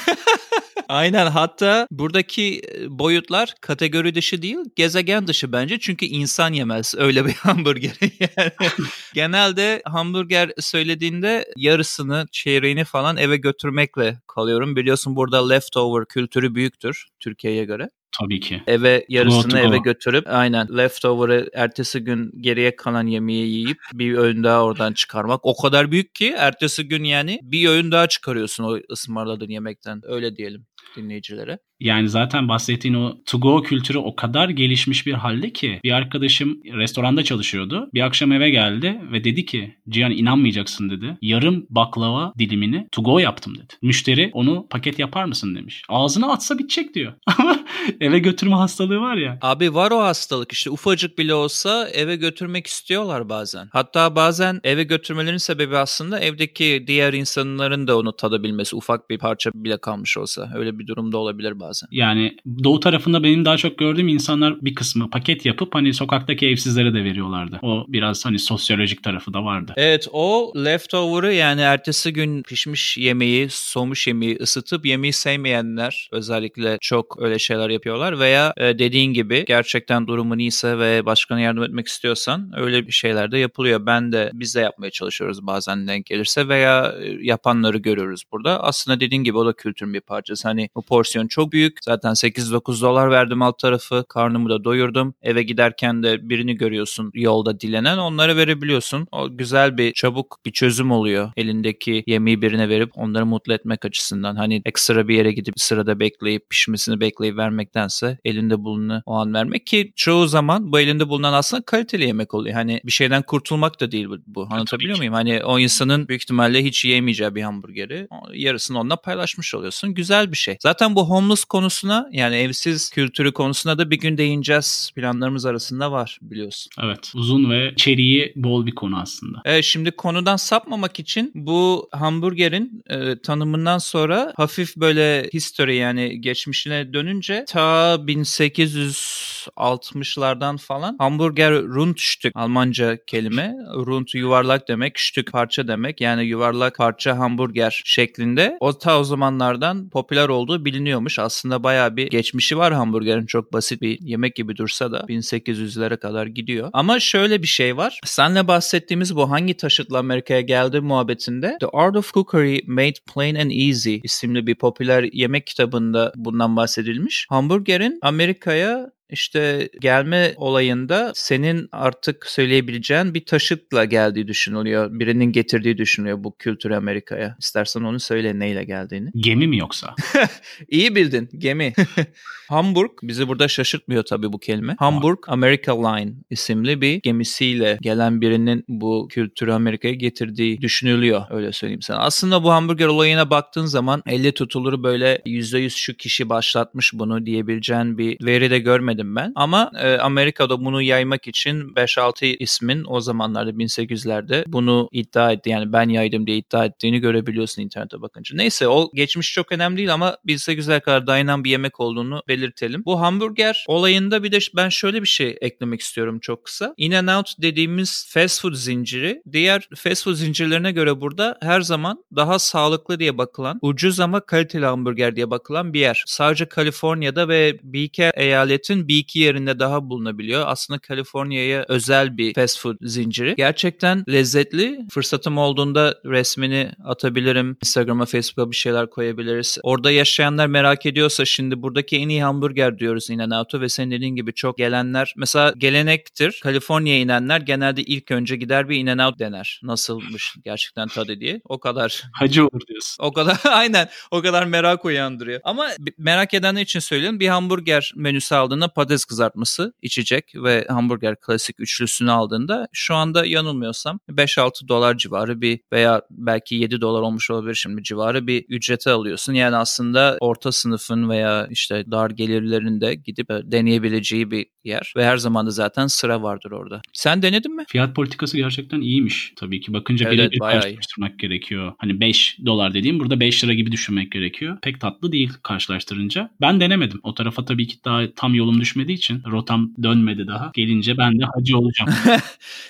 Aynen 0.89 1.27
hatta 1.27 1.87
buradaki 1.91 2.61
e, 2.75 2.99
boyutlar 2.99 3.55
kategori 3.61 4.15
dışı 4.15 4.41
değil 4.41 4.57
gezegen 4.75 5.27
dışı 5.27 5.51
bence 5.51 5.79
çünkü 5.79 6.05
insan 6.05 6.53
yemez 6.53 6.93
öyle 6.97 7.25
bir 7.25 7.33
hamburger. 7.39 7.97
yani 8.19 8.51
genelde 9.13 9.81
hamburger 9.85 10.51
söylediğinde 10.59 11.45
yarısını 11.57 12.25
çeyreğini 12.31 12.83
falan 12.83 13.17
eve 13.17 13.37
götürmekle 13.37 14.19
kalıyorum. 14.27 14.75
Biliyorsun 14.75 15.15
burada 15.15 15.49
leftover 15.49 16.05
kültürü 16.05 16.55
büyüktür 16.55 17.05
Türkiye'ye 17.19 17.65
göre. 17.65 17.89
Tabii 18.19 18.39
ki. 18.39 18.61
Eve 18.67 19.05
yarısını 19.09 19.59
eve 19.59 19.77
götürüp 19.77 20.25
aynen 20.27 20.77
leftover'ı 20.77 21.49
ertesi 21.53 21.99
gün 21.99 22.31
geriye 22.41 22.75
kalan 22.75 23.07
yemeği 23.07 23.47
yiyip 23.47 23.77
bir 23.93 24.13
öğün 24.13 24.43
daha 24.43 24.63
oradan 24.63 24.93
çıkarmak. 24.93 25.39
O 25.43 25.57
kadar 25.61 25.91
büyük 25.91 26.15
ki 26.15 26.33
ertesi 26.37 26.87
gün 26.87 27.03
yani 27.03 27.39
bir 27.43 27.67
öğün 27.67 27.91
daha 27.91 28.07
çıkarıyorsun 28.07 28.63
o 28.63 28.77
ısmarladığın 28.91 29.49
yemekten. 29.49 30.01
Öyle 30.03 30.35
diyelim 30.35 30.65
dinleyicilere. 30.95 31.59
Yani 31.79 32.09
zaten 32.09 32.49
bahsettiğin 32.49 32.95
o 32.95 33.17
to 33.25 33.39
go 33.39 33.63
kültürü 33.63 33.97
o 33.97 34.15
kadar 34.15 34.49
gelişmiş 34.49 35.07
bir 35.07 35.13
halde 35.13 35.53
ki 35.53 35.79
bir 35.83 35.91
arkadaşım 35.91 36.59
restoranda 36.65 37.23
çalışıyordu. 37.23 37.89
Bir 37.93 38.01
akşam 38.01 38.31
eve 38.31 38.49
geldi 38.49 39.01
ve 39.11 39.23
dedi 39.23 39.45
ki 39.45 39.75
Cihan 39.89 40.11
inanmayacaksın 40.11 40.89
dedi. 40.89 41.17
Yarım 41.21 41.65
baklava 41.69 42.33
dilimini 42.39 42.87
to 42.91 43.03
go 43.03 43.19
yaptım 43.19 43.55
dedi. 43.55 43.73
Müşteri 43.81 44.29
onu 44.33 44.67
paket 44.69 44.99
yapar 44.99 45.25
mısın 45.25 45.55
demiş. 45.55 45.83
Ağzına 45.89 46.31
atsa 46.31 46.57
bitecek 46.57 46.95
diyor. 46.95 47.13
Ama 47.39 47.59
eve 48.05 48.19
götürme 48.19 48.55
hastalığı 48.55 48.99
var 48.99 49.15
ya. 49.15 49.37
Abi 49.41 49.73
var 49.73 49.91
o 49.91 49.99
hastalık 49.99 50.51
işte 50.51 50.69
ufacık 50.69 51.17
bile 51.17 51.33
olsa 51.33 51.89
eve 51.89 52.15
götürmek 52.15 52.67
istiyorlar 52.67 53.29
bazen. 53.29 53.69
Hatta 53.71 54.15
bazen 54.15 54.59
eve 54.63 54.83
götürmelerin 54.83 55.37
sebebi 55.37 55.77
aslında 55.77 56.19
evdeki 56.19 56.83
diğer 56.87 57.13
insanların 57.13 57.87
da 57.87 57.97
onu 57.97 58.15
tadabilmesi 58.15 58.75
ufak 58.75 59.09
bir 59.09 59.17
parça 59.17 59.51
bile 59.53 59.77
kalmış 59.77 60.17
olsa. 60.17 60.51
Öyle 60.55 60.79
bir 60.79 60.87
durumda 60.87 61.17
olabilir 61.17 61.59
bazen. 61.59 61.87
Yani 61.91 62.37
doğu 62.63 62.79
tarafında 62.79 63.23
benim 63.23 63.45
daha 63.45 63.57
çok 63.57 63.77
gördüğüm 63.77 64.07
insanlar 64.07 64.61
bir 64.61 64.75
kısmı 64.75 65.09
paket 65.09 65.45
yapıp 65.45 65.75
hani 65.75 65.93
sokaktaki 65.93 66.47
evsizlere 66.47 66.93
de 66.93 67.03
veriyorlardı. 67.03 67.59
O 67.61 67.85
biraz 67.87 68.25
hani 68.25 68.39
sosyolojik 68.39 69.03
tarafı 69.03 69.33
da 69.33 69.43
vardı. 69.43 69.73
Evet 69.77 70.07
o 70.11 70.53
leftover'ı 70.65 71.33
yani 71.33 71.61
ertesi 71.61 72.13
gün 72.13 72.43
pişmiş 72.43 72.97
yemeği, 72.97 73.47
soğumuş 73.49 74.07
yemeği 74.07 74.37
ısıtıp 74.41 74.85
yemeği 74.85 75.13
sevmeyenler 75.13 76.09
özellikle 76.11 76.77
çok 76.81 77.21
öyle 77.21 77.39
şeyler 77.39 77.69
yapıyorlar 77.95 78.19
veya 78.19 78.53
e, 78.57 78.79
dediğin 78.79 79.13
gibi 79.13 79.45
gerçekten 79.45 80.07
durumun 80.07 80.39
iyiyse 80.39 80.79
ve 80.79 81.05
başkana 81.05 81.39
yardım 81.39 81.63
etmek 81.63 81.87
istiyorsan 81.87 82.51
öyle 82.55 82.87
bir 82.87 82.91
şeyler 82.91 83.31
de 83.31 83.37
yapılıyor. 83.37 83.85
Ben 83.85 84.11
de 84.11 84.31
biz 84.33 84.55
de 84.55 84.59
yapmaya 84.59 84.91
çalışıyoruz 84.91 85.47
bazen 85.47 85.87
denk 85.87 86.05
gelirse 86.05 86.47
veya 86.47 86.95
e, 87.01 87.17
yapanları 87.21 87.77
görüyoruz 87.77 88.23
burada. 88.31 88.63
Aslında 88.63 88.99
dediğin 88.99 89.23
gibi 89.23 89.37
o 89.37 89.45
da 89.45 89.53
kültürün 89.53 89.93
bir 89.93 90.01
parçası. 90.01 90.47
Hani 90.47 90.69
bu 90.75 90.81
porsiyon 90.81 91.27
çok 91.27 91.51
büyük. 91.51 91.77
Zaten 91.83 92.11
8-9 92.11 92.81
dolar 92.81 93.11
verdim 93.11 93.41
alt 93.41 93.59
tarafı. 93.59 94.05
Karnımı 94.09 94.49
da 94.49 94.63
doyurdum. 94.63 95.15
Eve 95.21 95.43
giderken 95.43 96.03
de 96.03 96.29
birini 96.29 96.57
görüyorsun 96.57 97.11
yolda 97.13 97.59
dilenen. 97.59 97.97
Onlara 97.97 98.35
verebiliyorsun. 98.35 99.07
O 99.11 99.37
güzel 99.37 99.77
bir 99.77 99.93
çabuk 99.93 100.37
bir 100.45 100.51
çözüm 100.51 100.91
oluyor. 100.91 101.31
Elindeki 101.37 102.03
yemeği 102.07 102.41
birine 102.41 102.69
verip 102.69 102.89
onları 102.95 103.25
mutlu 103.25 103.53
etmek 103.53 103.85
açısından. 103.85 104.35
Hani 104.35 104.61
ekstra 104.65 105.07
bir 105.07 105.15
yere 105.15 105.31
gidip 105.31 105.53
sırada 105.57 105.99
bekleyip 105.99 106.49
pişmesini 106.49 106.99
bekleyip 106.99 107.39
vermektense 107.85 108.17
elinde 108.25 108.63
bulunanı 108.63 109.03
o 109.05 109.13
an 109.13 109.33
vermek 109.33 109.67
ki 109.67 109.93
çoğu 109.95 110.27
zaman 110.27 110.71
bu 110.71 110.79
elinde 110.79 111.09
bulunan 111.09 111.33
aslında 111.33 111.63
kaliteli 111.63 112.05
yemek 112.05 112.33
oluyor. 112.33 112.55
Hani 112.55 112.81
bir 112.85 112.91
şeyden 112.91 113.21
kurtulmak 113.21 113.81
da 113.81 113.91
değil 113.91 114.07
bu. 114.27 114.47
Anlatabiliyor 114.51 114.97
muyum? 114.97 115.13
Hani 115.13 115.43
o 115.43 115.59
insanın 115.59 116.07
büyük 116.07 116.21
ihtimalle 116.21 116.63
hiç 116.63 116.85
yiyemeyeceği 116.85 117.35
bir 117.35 117.41
hamburgeri 117.41 118.07
yarısını 118.33 118.79
onunla 118.79 118.95
paylaşmış 118.95 119.55
oluyorsun. 119.55 119.93
Güzel 119.93 120.31
bir 120.31 120.37
şey. 120.37 120.57
Zaten 120.59 120.95
bu 120.95 121.09
homeless 121.09 121.43
konusuna 121.43 122.09
yani 122.11 122.35
evsiz 122.35 122.89
kültürü 122.89 123.31
konusuna 123.31 123.77
da 123.77 123.89
bir 123.89 123.99
gün 123.99 124.17
değineceğiz. 124.17 124.91
Planlarımız 124.95 125.45
arasında 125.45 125.91
var 125.91 126.19
biliyorsun. 126.21 126.71
Evet. 126.83 127.11
Uzun 127.15 127.49
ve 127.49 127.71
içeriği 127.71 128.33
bol 128.35 128.65
bir 128.65 128.75
konu 128.75 128.99
aslında. 128.99 129.41
Evet 129.45 129.63
şimdi 129.63 129.91
konudan 129.91 130.35
sapmamak 130.35 130.99
için 130.99 131.31
bu 131.35 131.89
hamburgerin 131.91 132.83
e, 132.89 133.19
tanımından 133.19 133.77
sonra 133.77 134.33
hafif 134.37 134.75
böyle 134.77 135.29
history 135.33 135.75
yani 135.75 136.21
geçmişine 136.21 136.93
dönünce 136.93 137.45
ta 137.47 137.64
1860'lardan 138.07 140.57
falan 140.57 140.95
hamburger 140.99 141.53
Rundstück 141.53 142.35
Almanca 142.35 142.97
kelime. 143.07 143.55
Rund 143.75 144.07
yuvarlak 144.13 144.67
demek, 144.67 144.99
Stück 144.99 145.31
parça 145.31 145.67
demek. 145.67 146.01
Yani 146.01 146.25
yuvarlak 146.25 146.77
parça 146.77 147.17
hamburger 147.17 147.81
şeklinde. 147.85 148.57
O 148.59 148.77
ta 148.77 148.99
o 148.99 149.03
zamanlardan 149.03 149.89
popüler 149.89 150.29
olduğu 150.29 150.65
biliniyormuş. 150.65 151.19
Aslında 151.19 151.63
bayağı 151.63 151.95
bir 151.95 152.09
geçmişi 152.09 152.57
var 152.57 152.73
hamburgerin. 152.73 153.25
Çok 153.25 153.53
basit 153.53 153.81
bir 153.81 153.99
yemek 154.01 154.35
gibi 154.35 154.57
dursa 154.57 154.91
da 154.91 154.99
1800'lere 154.99 155.97
kadar 155.97 156.27
gidiyor. 156.27 156.69
Ama 156.73 156.99
şöyle 156.99 157.41
bir 157.41 157.47
şey 157.47 157.77
var. 157.77 157.99
Senle 158.03 158.47
bahsettiğimiz 158.47 159.15
bu 159.15 159.31
hangi 159.31 159.57
taşıtla 159.57 159.99
Amerika'ya 159.99 160.41
geldi 160.41 160.79
muhabbetinde 160.79 161.57
The 161.59 161.67
Art 161.73 161.97
of 161.97 162.13
Cookery 162.13 162.59
Made 162.67 162.99
Plain 163.13 163.35
and 163.35 163.51
Easy 163.51 163.97
isimli 164.03 164.47
bir 164.47 164.55
popüler 164.55 165.09
yemek 165.13 165.47
kitabında 165.47 166.13
bundan 166.15 166.55
bahsedilmiş. 166.55 167.27
Hamburgerin 167.55 167.99
Amerika'ya 168.01 168.91
işte 169.09 169.69
gelme 169.81 170.33
olayında 170.37 171.11
senin 171.15 171.69
artık 171.71 172.25
söyleyebileceğin 172.25 173.13
bir 173.13 173.25
taşıtla 173.25 173.85
geldiği 173.85 174.27
düşünülüyor. 174.27 174.99
Birinin 174.99 175.31
getirdiği 175.31 175.77
düşünülüyor 175.77 176.23
bu 176.23 176.35
kültür 176.37 176.71
Amerika'ya. 176.71 177.35
İstersen 177.39 177.81
onu 177.81 177.99
söyle 177.99 178.39
neyle 178.39 178.63
geldiğini. 178.63 179.09
Gemi 179.15 179.47
mi 179.47 179.57
yoksa? 179.57 179.95
İyi 180.67 180.95
bildin 180.95 181.29
gemi. 181.37 181.73
Hamburg 182.49 182.91
bizi 183.03 183.27
burada 183.27 183.47
şaşırtmıyor 183.47 184.03
tabii 184.03 184.33
bu 184.33 184.39
kelime. 184.39 184.75
Hamburg 184.79 185.17
America 185.27 185.87
Line 185.87 186.13
isimli 186.29 186.81
bir 186.81 187.01
gemisiyle 187.01 187.77
gelen 187.81 188.21
birinin 188.21 188.63
bu 188.67 189.07
kültürü 189.11 189.51
Amerika'ya 189.51 189.93
getirdiği 189.93 190.61
düşünülüyor 190.61 191.21
öyle 191.29 191.51
söyleyeyim 191.51 191.81
sana. 191.81 191.99
Aslında 191.99 192.43
bu 192.43 192.51
hamburger 192.51 192.87
olayına 192.87 193.29
baktığın 193.29 193.65
zaman 193.65 194.03
elle 194.05 194.31
tutulur 194.31 194.83
böyle 194.83 195.21
%100 195.25 195.69
şu 195.69 195.93
kişi 195.93 196.29
başlatmış 196.29 196.91
bunu 196.93 197.25
diyebileceğin 197.25 197.97
bir 197.97 198.25
veri 198.25 198.51
de 198.51 198.59
görmedim 198.59 198.94
ben. 199.03 199.31
Ama 199.35 199.71
e, 199.81 199.97
Amerika'da 199.97 200.65
bunu 200.65 200.81
yaymak 200.81 201.27
için 201.27 201.73
5-6 201.73 202.25
ismin 202.25 202.83
o 202.87 202.99
zamanlarda 202.99 203.51
1800'lerde 203.51 204.43
bunu 204.47 204.89
iddia 204.91 205.31
etti. 205.31 205.49
Yani 205.49 205.73
ben 205.73 205.89
yaydım 205.89 206.27
diye 206.27 206.37
iddia 206.37 206.65
ettiğini 206.65 206.99
görebiliyorsun 206.99 207.61
internete 207.61 208.01
bakınca. 208.01 208.35
Neyse 208.35 208.67
o 208.67 208.91
geçmiş 208.93 209.33
çok 209.33 209.51
önemli 209.51 209.77
değil 209.77 209.93
ama 209.93 210.17
1800'ler 210.27 210.81
kadar 210.81 211.07
dayanan 211.07 211.43
bir 211.43 211.49
yemek 211.49 211.79
olduğunu 211.79 212.23
belirtelim. 212.27 212.85
Bu 212.85 213.01
hamburger 213.01 213.65
olayında 213.67 214.23
bir 214.23 214.31
de 214.31 214.39
ben 214.55 214.69
şöyle 214.69 215.01
bir 215.01 215.07
şey 215.07 215.37
eklemek 215.41 215.81
istiyorum 215.81 216.19
çok 216.19 216.45
kısa. 216.45 216.73
In-N-Out 216.77 217.33
dediğimiz 217.41 218.09
fast 218.13 218.41
food 218.41 218.53
zinciri 218.53 219.21
diğer 219.31 219.69
fast 219.75 220.03
food 220.03 220.13
zincirlerine 220.13 220.71
göre 220.71 221.01
burada 221.01 221.37
her 221.41 221.61
zaman 221.61 222.03
daha 222.15 222.39
sağlıklı 222.39 222.99
diye 222.99 223.17
bakılan, 223.17 223.59
ucuz 223.61 223.99
ama 223.99 224.19
kaliteli 224.19 224.65
hamburger 224.65 225.15
diye 225.15 225.29
bakılan 225.29 225.73
bir 225.73 225.79
yer. 225.79 226.03
Sadece 226.07 226.45
Kaliforniya'da 226.45 227.29
ve 227.29 227.59
bir 227.63 227.83
iki 227.83 228.03
eyaletin 228.03 228.84
bir 228.87 228.97
iki 228.97 229.19
yerinde 229.19 229.59
daha 229.59 229.89
bulunabiliyor. 229.89 230.43
Aslında 230.47 230.79
Kaliforniya'ya 230.79 231.65
özel 231.67 232.17
bir 232.17 232.33
fast 232.33 232.59
food 232.59 232.75
zinciri. 232.81 233.33
Gerçekten 233.37 234.03
lezzetli. 234.09 234.79
Fırsatım 234.91 235.37
olduğunda 235.37 235.95
resmini 236.05 236.71
atabilirim. 236.85 237.57
Instagram'a, 237.63 238.05
Facebook'a 238.05 238.51
bir 238.51 238.55
şeyler 238.55 238.89
koyabiliriz. 238.89 239.57
Orada 239.63 239.91
yaşayanlar 239.91 240.47
merak 240.47 240.85
ediyorsa 240.85 241.25
şimdi 241.25 241.61
buradaki 241.61 241.97
en 241.97 242.09
iyi 242.09 242.23
hamburger 242.23 242.79
diyoruz 242.79 243.09
In-N-Out'a 243.09 243.61
ve 243.61 243.69
senin 243.69 243.91
dediğin 243.91 244.15
gibi 244.15 244.33
çok 244.33 244.57
gelenler 244.57 245.13
mesela 245.17 245.53
gelenektir. 245.57 246.39
Kaliforniya'ya 246.43 247.01
inenler 247.01 247.41
genelde 247.41 247.83
ilk 247.83 248.11
önce 248.11 248.35
gider 248.35 248.69
bir 248.69 248.77
In-N-Out 248.77 249.19
dener. 249.19 249.59
Nasılmış 249.63 250.35
gerçekten 250.43 250.87
tadı 250.87 251.19
diye. 251.19 251.41
O 251.43 251.59
kadar. 251.59 252.03
Hacı 252.13 252.47
olur 252.47 252.61
diyorsun. 252.67 253.03
O 253.03 253.13
kadar 253.13 253.37
aynen 253.49 253.89
o 254.11 254.21
kadar 254.21 254.45
merak 254.45 254.85
uyandırıyor. 254.85 255.41
Ama 255.43 255.67
merak 255.97 256.33
edenler 256.33 256.61
için 256.61 256.79
söyleyeyim 256.79 257.19
bir 257.19 257.27
hamburger 257.27 257.93
menüsü 257.95 258.35
aldığında 258.35 258.67
patates 258.75 259.05
kızartması 259.05 259.73
içecek 259.81 260.31
ve 260.35 260.65
hamburger 260.69 261.15
klasik 261.21 261.59
üçlüsünü 261.59 262.11
aldığında 262.11 262.67
şu 262.73 262.95
anda 262.95 263.25
yanılmıyorsam 263.25 263.99
5-6 264.09 264.67
dolar 264.67 264.97
civarı 264.97 265.41
bir 265.41 265.59
veya 265.73 266.01
belki 266.09 266.55
7 266.55 266.81
dolar 266.81 267.01
olmuş 267.01 267.31
olabilir 267.31 267.55
şimdi 267.55 267.83
civarı 267.83 268.27
bir 268.27 268.45
ücrete 268.49 268.91
alıyorsun. 268.91 269.33
Yani 269.33 269.55
aslında 269.55 270.17
orta 270.19 270.51
sınıfın 270.51 271.09
veya 271.09 271.47
işte 271.51 271.91
dar 271.91 272.09
gelirlerin 272.09 272.81
de 272.81 272.95
gidip 272.95 273.31
e, 273.31 273.41
deneyebileceği 273.45 274.31
bir 274.31 274.45
yer 274.63 274.93
ve 274.97 275.05
her 275.05 275.17
zaman 275.17 275.45
da 275.45 275.51
zaten 275.51 275.87
sıra 275.87 276.21
vardır 276.21 276.51
orada. 276.51 276.81
Sen 276.93 277.21
denedin 277.21 277.55
mi? 277.55 277.63
Fiyat 277.67 277.95
politikası 277.95 278.37
gerçekten 278.37 278.81
iyiymiş 278.81 279.33
tabii 279.35 279.61
ki. 279.61 279.73
Bakınca 279.73 280.07
evet, 280.09 280.17
birebir 280.17 280.39
karşılaştırmak 280.39 281.11
iyi. 281.11 281.17
gerekiyor. 281.17 281.73
Hani 281.77 281.99
5 281.99 282.37
dolar 282.45 282.73
dediğim 282.73 282.99
burada 282.99 283.19
5 283.19 283.43
lira 283.43 283.53
gibi 283.53 283.71
düşünmek 283.71 284.11
gerekiyor. 284.11 284.57
Pek 284.61 284.81
tatlı 284.81 285.11
değil 285.11 285.31
karşılaştırınca. 285.43 286.29
Ben 286.41 286.59
denemedim. 286.59 286.99
O 287.03 287.13
tarafa 287.13 287.45
tabii 287.45 287.67
ki 287.67 287.77
daha 287.85 288.11
tam 288.15 288.35
yolum 288.35 288.59
düşmediği 288.65 288.97
için 288.97 289.23
rotam 289.31 289.71
dönmedi 289.83 290.27
daha. 290.27 290.51
Gelince 290.55 290.97
ben 290.97 291.19
de 291.19 291.23
hacı 291.35 291.57
olacağım. 291.57 291.91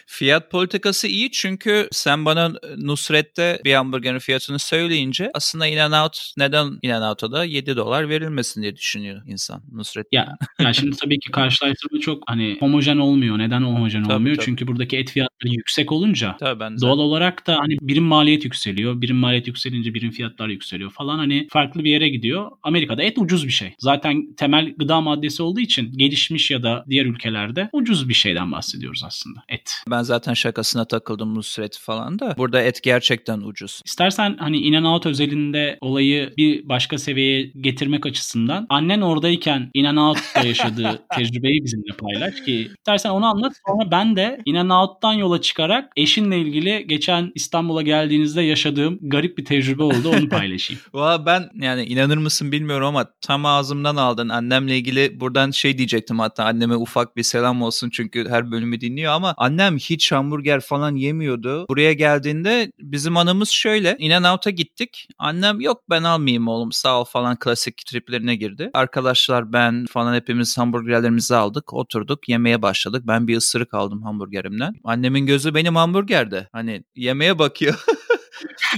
Fiyat 0.06 0.52
politikası 0.52 1.08
iyi 1.08 1.32
çünkü 1.32 1.88
sen 1.92 2.26
bana 2.26 2.54
Nusret'te 2.78 3.62
bir 3.66 3.74
hamburgerin 3.74 4.20
fiyatını 4.20 4.60
söyleyince 4.60 5.32
aslında 5.34 5.68
In-N-Out 5.68 6.34
neden 6.38 6.80
In-N-Out'a 6.82 7.32
da 7.32 7.46
7 7.46 7.76
dolar 7.76 8.10
verilmesin 8.10 8.62
diye 8.62 8.76
düşünüyor 8.76 9.22
insan 9.28 9.62
Nusret. 9.72 10.08
Ya, 10.12 10.38
ya 10.60 10.74
şimdi 10.74 10.96
tabii 10.96 11.20
ki 11.20 11.32
karşılaştırma 11.32 12.00
çok 12.00 12.24
hani 12.28 12.58
homojen 12.60 12.98
olmuyor. 12.98 13.40
Neden 13.40 13.62
homojen 13.62 14.04
tabii, 14.04 14.14
olmuyor? 14.14 14.36
Tabii. 14.36 14.46
Çünkü 14.46 14.68
buradaki 14.68 14.98
et 14.98 15.10
fiyatları 15.10 15.54
yüksek 15.54 15.92
olunca 15.92 16.36
tabii, 16.40 16.60
ben 16.60 16.82
doğal 16.82 17.00
olarak 17.00 17.48
da 17.48 17.60
hani 17.60 17.78
birim 17.82 18.04
maliyet 18.04 18.44
yükseliyor. 18.46 19.02
Birim 19.02 19.18
maliyet 19.18 19.48
yükselince 19.48 19.94
birim 19.94 20.12
fiyatlar 20.12 20.48
yükseliyor 20.50 20.92
falan 20.92 21.18
hani 21.18 21.48
farklı 21.50 21.84
bir 21.84 21.90
yere 21.90 22.10
gidiyor. 22.10 22.52
Amerika'da 22.64 23.04
et 23.04 23.18
ucuz 23.18 23.48
bir 23.48 23.52
şey. 23.52 23.74
Zaten 23.80 24.34
temel 24.38 24.74
gıda 24.78 25.02
maddesi 25.02 25.44
olduğu 25.44 25.60
için 25.60 25.85
gelişmiş 25.92 26.52
ya 26.52 26.64
da 26.64 26.86
diğer 26.90 27.06
ülkelerde 27.06 27.70
ucuz 27.74 28.10
bir 28.10 28.14
şeyden 28.14 28.52
bahsediyoruz 28.52 29.04
aslında. 29.06 29.40
Et. 29.50 29.74
Ben 29.92 30.02
zaten 30.02 30.34
şakasına 30.34 30.86
takıldım 30.86 31.36
Nusret 31.36 31.78
falan 31.78 32.20
da. 32.20 32.36
Burada 32.38 32.62
et 32.62 32.84
gerçekten 32.84 33.42
ucuz. 33.42 33.82
İstersen 33.86 34.38
hani 34.40 34.58
In-N-Out 34.58 35.06
özelinde 35.06 35.78
olayı 35.82 36.34
bir 36.38 36.70
başka 36.70 36.98
seviyeye 36.98 37.52
getirmek 37.62 38.06
açısından 38.06 38.66
annen 38.70 39.02
oradayken 39.02 39.70
In-N-Out'ta 39.74 40.44
yaşadığı 40.44 41.02
tecrübeyi 41.16 41.64
bizimle 41.64 41.92
paylaş 41.98 42.42
ki 42.42 42.72
istersen 42.78 43.10
onu 43.10 43.26
anlat 43.26 43.54
sonra 43.68 43.92
ben 43.92 44.16
de 44.16 44.42
In-N-Out'tan 44.46 45.14
yola 45.14 45.42
çıkarak 45.42 45.92
eşinle 45.96 46.40
ilgili 46.40 46.88
geçen 46.88 47.32
İstanbul'a 47.36 47.82
geldiğinizde 47.82 48.42
yaşadığım 48.42 49.00
garip 49.02 49.38
bir 49.38 49.46
tecrübe 49.46 49.84
oldu 49.84 50.10
onu 50.10 50.30
paylaşayım. 50.30 50.82
Valla 50.94 51.26
ben 51.26 51.50
yani 51.62 51.84
inanır 51.84 52.18
mısın 52.18 52.52
bilmiyorum 52.52 52.88
ama 52.88 53.06
tam 53.22 53.46
ağzımdan 53.46 53.96
aldın 53.96 54.30
annemle 54.30 54.78
ilgili 54.78 55.20
buradan 55.20 55.52
şey 55.52 55.75
diyecektim 55.78 56.20
hatta 56.20 56.46
anneme 56.46 56.76
ufak 56.76 57.16
bir 57.16 57.24
selam 57.24 57.62
olsun 57.62 57.90
çünkü 57.90 58.30
her 58.30 58.52
bölümü 58.52 58.82
dinliyor 58.82 59.14
ama 59.14 59.34
annem 59.38 59.78
hiç 59.78 60.12
hamburger 60.12 60.60
falan 60.60 60.96
yemiyordu. 60.96 61.66
Buraya 61.70 61.94
geldiğinde 61.94 62.72
bizim 62.80 63.18
anımız 63.18 63.50
şöyle. 63.50 63.96
In 64.00 64.12
and 64.12 64.26
Out'a 64.26 64.50
gittik. 64.50 65.08
Annem 65.18 65.62
yok 65.62 65.84
ben 65.90 66.04
almayayım 66.04 66.48
oğlum 66.48 66.72
sağ 66.72 67.02
ol 67.02 67.06
falan 67.06 67.40
klasik 67.40 67.78
triplerine 67.86 68.36
girdi. 68.36 68.70
Arkadaşlar 68.74 69.54
ben 69.54 69.86
falan 69.86 70.16
hepimiz 70.16 70.58
hamburgerlerimizi 70.58 71.36
aldık. 71.36 71.74
Oturduk 71.74 72.30
yemeye 72.30 72.62
başladık. 72.62 73.04
Ben 73.08 73.28
bir 73.28 73.38
ısırık 73.38 73.74
aldım 73.74 74.04
hamburgerimden. 74.04 74.74
Annemin 74.84 75.26
gözü 75.26 75.56
benim 75.56 75.76
hamburgerde. 75.76 76.48
Hani 76.52 76.84
yemeğe 76.96 77.40
bakıyor. 77.40 77.76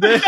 De, 0.02 0.22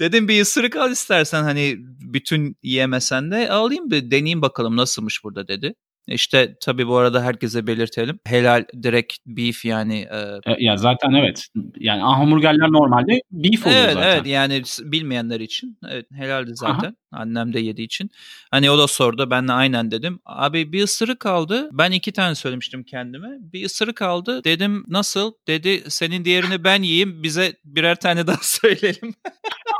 dedim 0.00 0.28
bir 0.28 0.42
ısırık 0.42 0.76
al 0.76 0.90
istersen 0.90 1.42
hani 1.42 1.76
bütün 2.14 2.56
yiyemesen 2.62 3.30
de 3.30 3.50
alayım 3.50 3.90
bir 3.90 4.10
deneyeyim 4.10 4.42
bakalım 4.42 4.76
nasılmış 4.76 5.24
burada 5.24 5.48
dedi. 5.48 5.74
İşte 6.06 6.56
tabii 6.60 6.88
bu 6.88 6.96
arada 6.96 7.22
herkese 7.22 7.66
belirtelim. 7.66 8.18
Helal 8.26 8.64
direkt 8.82 9.16
beef 9.26 9.64
yani. 9.64 10.08
E... 10.10 10.52
e 10.52 10.56
ya 10.58 10.76
zaten 10.76 11.12
evet. 11.12 11.46
Yani 11.78 12.02
hamburgerler 12.02 12.72
normalde 12.72 13.20
beef 13.32 13.66
oluyor 13.66 13.80
evet, 13.80 13.94
zaten. 13.94 14.08
Evet 14.08 14.26
yani 14.26 14.62
bilmeyenler 14.80 15.40
için 15.40 15.78
evet, 15.88 16.06
helaldi 16.12 16.50
zaten. 16.54 16.88
Aha. 16.88 16.94
Annem 17.12 17.52
de 17.52 17.60
yediği 17.60 17.86
için. 17.86 18.10
Hani 18.50 18.70
o 18.70 18.78
da 18.78 18.86
sordu. 18.86 19.30
Ben 19.30 19.48
de 19.48 19.52
aynen 19.52 19.90
dedim. 19.90 20.20
Abi 20.26 20.72
bir 20.72 20.82
ısırık 20.82 21.20
kaldı. 21.20 21.68
Ben 21.72 21.90
iki 21.90 22.12
tane 22.12 22.34
söylemiştim 22.34 22.84
kendime. 22.84 23.28
Bir 23.40 23.64
ısırık 23.64 23.96
kaldı. 23.96 24.44
Dedim 24.44 24.84
nasıl? 24.88 25.32
Dedi 25.46 25.82
senin 25.88 26.24
diğerini 26.24 26.64
ben 26.64 26.82
yiyeyim. 26.82 27.22
Bize 27.22 27.52
birer 27.64 28.00
tane 28.00 28.26
daha 28.26 28.38
söyleyelim. 28.42 29.14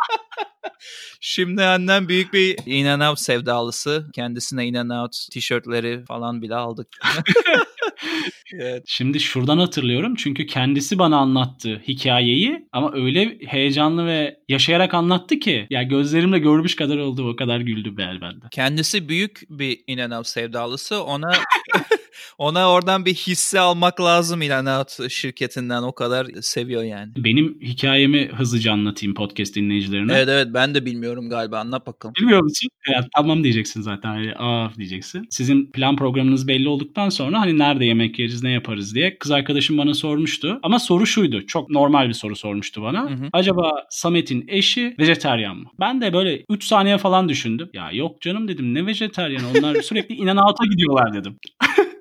Şimdi 1.20 1.62
annem 1.62 2.08
büyük 2.08 2.32
bir 2.32 2.58
In 2.66 2.86
and 2.86 3.02
Out 3.02 3.18
sevdalısı. 3.18 4.06
Kendisine 4.14 4.66
In 4.66 4.74
and 4.74 4.90
Out 4.90 5.16
tişörtleri 5.32 6.04
falan 6.04 6.42
bile 6.42 6.54
aldık. 6.54 6.88
evet. 8.54 8.84
Şimdi 8.86 9.20
şuradan 9.20 9.58
hatırlıyorum 9.58 10.14
çünkü 10.14 10.46
kendisi 10.46 10.98
bana 10.98 11.16
anlattı 11.16 11.82
hikayeyi 11.88 12.68
ama 12.72 12.92
öyle 12.94 13.38
heyecanlı 13.46 14.06
ve 14.06 14.36
yaşayarak 14.48 14.94
anlattı 14.94 15.38
ki 15.38 15.66
ya 15.70 15.82
gözlerimle 15.82 16.38
görmüş 16.38 16.76
kadar 16.76 16.96
oldu 16.96 17.30
o 17.30 17.36
kadar 17.36 17.60
güldüm 17.60 17.96
ben 17.96 18.20
bende. 18.20 18.44
Kendisi 18.50 19.08
büyük 19.08 19.40
bir 19.50 19.80
In 19.86 19.98
and 19.98 20.12
Out 20.12 20.26
sevdalısı. 20.26 21.04
Ona 21.04 21.32
ona 22.38 22.70
oradan 22.70 23.04
bir 23.04 23.14
hisse 23.14 23.60
almak 23.60 24.00
lazım 24.00 24.42
İlanat 24.42 25.00
şirketinden 25.08 25.82
o 25.82 25.92
kadar 25.92 26.26
seviyor 26.40 26.82
yani. 26.82 27.12
Benim 27.16 27.58
hikayemi 27.60 28.28
hızlıca 28.28 28.72
anlatayım 28.72 29.14
podcast 29.14 29.54
dinleyicilerine. 29.54 30.12
Evet 30.12 30.28
evet 30.28 30.48
ben 30.54 30.74
de 30.74 30.86
bilmiyorum 30.86 31.28
galiba 31.30 31.58
anlat 31.58 31.86
bakalım. 31.86 32.14
Bilmiyor 32.20 32.42
musun? 32.42 32.68
Evet, 32.94 33.04
tamam 33.16 33.44
diyeceksin 33.44 33.80
zaten. 33.80 34.08
Hani, 34.08 34.34
Aa 34.38 34.74
diyeceksin. 34.78 35.26
Sizin 35.30 35.70
plan 35.72 35.96
programınız 35.96 36.48
belli 36.48 36.68
olduktan 36.68 37.08
sonra 37.08 37.40
hani 37.40 37.58
nerede 37.58 37.84
yemek 37.84 38.18
yeriz 38.18 38.42
ne 38.42 38.50
yaparız 38.50 38.94
diye 38.94 39.18
kız 39.18 39.30
arkadaşım 39.30 39.78
bana 39.78 39.94
sormuştu. 39.94 40.58
Ama 40.62 40.78
soru 40.78 41.06
şuydu. 41.06 41.46
Çok 41.46 41.70
normal 41.70 42.08
bir 42.08 42.12
soru 42.12 42.36
sormuştu 42.36 42.82
bana. 42.82 43.10
Hı 43.10 43.14
hı. 43.14 43.28
Acaba 43.32 43.72
Samet'in 43.90 44.44
eşi 44.48 44.94
vejeteryan 44.98 45.56
mı? 45.56 45.64
Ben 45.80 46.00
de 46.00 46.12
böyle 46.12 46.44
3 46.50 46.64
saniye 46.64 46.98
falan 46.98 47.28
düşündüm. 47.28 47.70
Ya 47.72 47.90
yok 47.92 48.20
canım 48.20 48.48
dedim 48.48 48.74
ne 48.74 48.86
vejeteryan 48.86 49.42
onlar 49.44 49.82
sürekli 49.82 50.14
inanaata 50.24 50.64
gidiyorlar 50.64 51.14
dedim. 51.14 51.38